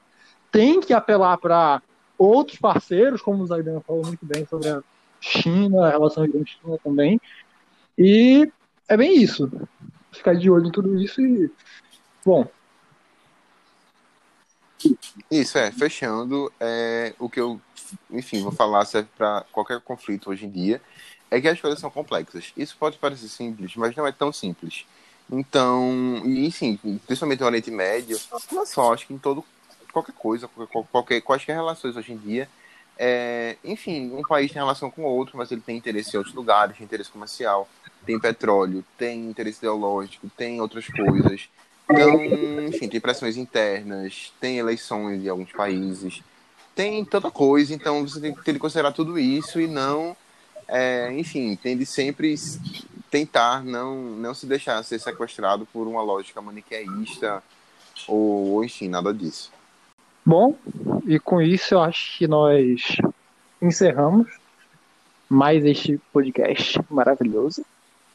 tem 0.51 0.79
que 0.79 0.93
apelar 0.93 1.37
para 1.39 1.81
outros 2.17 2.59
parceiros, 2.59 3.21
como 3.21 3.41
o 3.41 3.47
Zaidan 3.47 3.81
falou 3.81 4.05
muito 4.05 4.23
bem 4.23 4.45
sobre 4.45 4.69
a 4.69 4.81
China, 5.19 5.87
a 5.87 5.89
relação 5.89 6.23
Irã-China 6.23 6.77
também. 6.83 7.19
E 7.97 8.49
é 8.87 8.95
bem 8.95 9.19
isso. 9.19 9.51
Ficar 10.11 10.35
de 10.35 10.49
olho 10.49 10.67
em 10.67 10.71
tudo 10.71 10.95
isso 11.01 11.19
e. 11.19 11.51
Bom. 12.23 12.47
Isso, 15.29 15.57
é. 15.57 15.71
Fechando, 15.71 16.51
é, 16.59 17.13
o 17.19 17.29
que 17.29 17.39
eu, 17.39 17.59
enfim, 18.11 18.41
vou 18.41 18.51
falar 18.51 18.85
serve 18.85 19.09
para 19.17 19.45
qualquer 19.51 19.79
conflito 19.81 20.29
hoje 20.29 20.45
em 20.45 20.49
dia, 20.49 20.81
é 21.29 21.41
que 21.41 21.47
as 21.47 21.59
coisas 21.59 21.79
são 21.79 21.89
complexas. 21.89 22.53
Isso 22.55 22.75
pode 22.79 22.97
parecer 22.97 23.27
simples, 23.27 23.75
mas 23.75 23.95
não 23.95 24.05
é 24.05 24.11
tão 24.11 24.31
simples. 24.31 24.85
Então, 25.31 26.21
e 26.25 26.51
sim, 26.51 26.77
principalmente 27.07 27.39
no 27.39 27.45
Oriente 27.45 27.71
Médio, 27.71 28.19
não 28.51 28.65
só, 28.65 28.93
acho 28.93 29.07
que 29.07 29.13
em 29.13 29.17
todo 29.17 29.43
qualquer 29.91 30.13
coisa, 30.13 30.47
qualquer, 30.47 30.87
qualquer, 30.91 31.21
quaisquer 31.21 31.55
relações 31.55 31.95
hoje 31.95 32.11
em 32.13 32.17
dia. 32.17 32.49
É, 32.97 33.57
enfim, 33.63 34.11
um 34.13 34.21
país 34.21 34.51
tem 34.51 34.61
relação 34.61 34.91
com 34.91 35.03
o 35.03 35.07
outro, 35.07 35.37
mas 35.37 35.51
ele 35.51 35.61
tem 35.61 35.77
interesse 35.77 36.15
em 36.15 36.17
outros 36.17 36.35
lugares, 36.35 36.77
tem 36.77 36.85
interesse 36.85 37.09
comercial, 37.09 37.67
tem 38.05 38.19
petróleo, 38.19 38.83
tem 38.97 39.29
interesse 39.29 39.59
ideológico, 39.59 40.29
tem 40.37 40.61
outras 40.61 40.87
coisas. 40.87 41.49
Então, 41.89 42.23
enfim, 42.65 42.87
tem 42.87 42.99
pressões 42.99 43.37
internas, 43.37 44.33
tem 44.39 44.57
eleições 44.57 45.23
em 45.23 45.29
alguns 45.29 45.51
países, 45.51 46.23
tem 46.75 47.03
tanta 47.05 47.29
coisa, 47.29 47.73
então 47.73 48.07
você 48.07 48.19
tem 48.19 48.33
que 48.33 48.59
considerar 48.59 48.91
tudo 48.91 49.19
isso 49.19 49.59
e 49.59 49.67
não, 49.67 50.15
é, 50.67 51.11
enfim, 51.13 51.55
tem 51.55 51.77
de 51.77 51.85
sempre 51.85 52.35
tentar 53.11 53.63
não, 53.63 53.95
não 53.95 54.33
se 54.33 54.47
deixar 54.47 54.81
ser 54.83 54.99
sequestrado 54.99 55.67
por 55.71 55.87
uma 55.87 56.01
lógica 56.01 56.41
maniqueísta 56.41 57.43
ou, 58.07 58.63
enfim, 58.63 58.89
nada 58.89 59.13
disso. 59.13 59.51
Bom, 60.25 60.55
e 61.05 61.19
com 61.19 61.41
isso 61.41 61.75
eu 61.75 61.81
acho 61.81 62.17
que 62.17 62.27
nós 62.27 62.97
encerramos 63.61 64.27
mais 65.29 65.63
este 65.65 65.99
podcast 66.11 66.79
maravilhoso. 66.89 67.65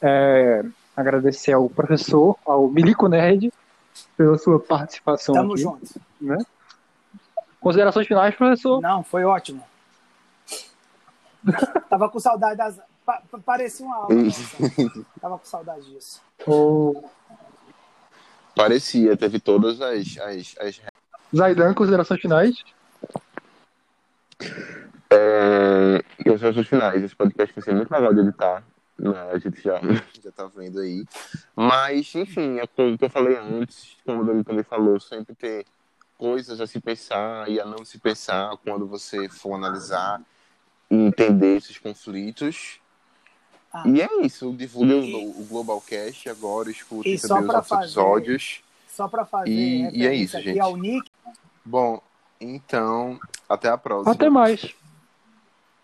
É, 0.00 0.64
agradecer 0.98 1.52
ao 1.52 1.70
professor, 1.70 2.36
ao 2.44 2.68
Milico 2.68 3.08
Nerd, 3.08 3.52
pela 4.16 4.36
sua 4.36 4.58
participação. 4.58 5.34
Tamo 5.34 5.52
aqui, 5.52 5.62
junto. 5.62 6.00
Né? 6.20 6.36
Considerações 7.60 8.06
finais, 8.06 8.34
professor? 8.34 8.80
Não, 8.80 9.04
foi 9.04 9.24
ótimo. 9.24 9.62
Tava 11.88 12.08
com 12.08 12.18
saudade 12.18 12.56
das. 12.56 12.80
Pa 13.06 13.22
parecia 13.44 13.86
uma 13.86 13.96
aula. 13.96 14.14
Nossa. 14.14 14.56
Tava 15.20 15.38
com 15.38 15.44
saudade 15.44 15.88
disso. 15.88 16.20
Oh. 16.46 17.04
Parecia, 18.54 19.16
teve 19.16 19.38
todas 19.38 19.80
as, 19.80 20.18
as, 20.18 20.56
as 20.58 20.80
Zaidan, 21.34 21.74
considerações 21.74 22.20
finais? 22.20 22.64
É, 25.10 26.02
considerações 26.24 26.66
finais. 26.66 27.02
Esse 27.02 27.14
podcast 27.14 27.54
vai 27.54 27.64
ser 27.64 27.74
muito 27.74 27.90
legal 27.90 28.12
de 28.12 28.20
editar. 28.20 28.64
Né? 28.98 29.30
A 29.32 29.38
gente 29.38 29.62
já, 29.62 29.80
já 30.22 30.32
tá 30.32 30.46
vendo 30.46 30.80
aí. 30.80 31.04
Mas, 31.54 32.14
enfim, 32.14 32.58
é 32.58 32.66
como 32.66 32.96
eu 33.00 33.10
falei 33.10 33.36
antes, 33.36 33.96
como 34.04 34.22
o 34.22 34.24
Dani 34.24 34.42
também 34.42 34.64
falou, 34.64 34.98
sempre 34.98 35.34
ter 35.34 35.64
coisas 36.16 36.60
a 36.60 36.66
se 36.66 36.80
pensar 36.80 37.48
e 37.48 37.60
a 37.60 37.64
não 37.64 37.84
se 37.84 37.98
pensar 37.98 38.56
quando 38.58 38.86
você 38.86 39.28
for 39.28 39.54
analisar 39.54 40.20
e 40.90 40.96
entender 40.96 41.56
esses 41.56 41.78
conflitos. 41.78 42.80
Ah. 43.72 43.84
E 43.86 44.00
é 44.00 44.08
isso, 44.22 44.52
divulgue 44.52 44.92
e... 44.92 45.14
o, 45.14 45.40
o 45.42 45.44
Globalcast 45.44 46.28
agora, 46.28 46.70
escute 46.70 47.20
também 47.20 47.44
os 47.44 47.48
outros 47.48 47.68
fazer... 47.68 47.82
episódios. 47.84 48.60
Só 48.88 49.06
para 49.06 49.24
fazer 49.24 49.50
e, 49.50 49.90
e 49.96 50.06
é 50.06 50.14
isso, 50.14 50.40
gente. 50.40 50.58
Ao 50.58 50.76
Nick. 50.76 51.08
Bom, 51.64 52.02
então, 52.40 53.20
até 53.48 53.68
a 53.68 53.78
próxima. 53.78 54.12
Até 54.12 54.28
mais. 54.28 54.74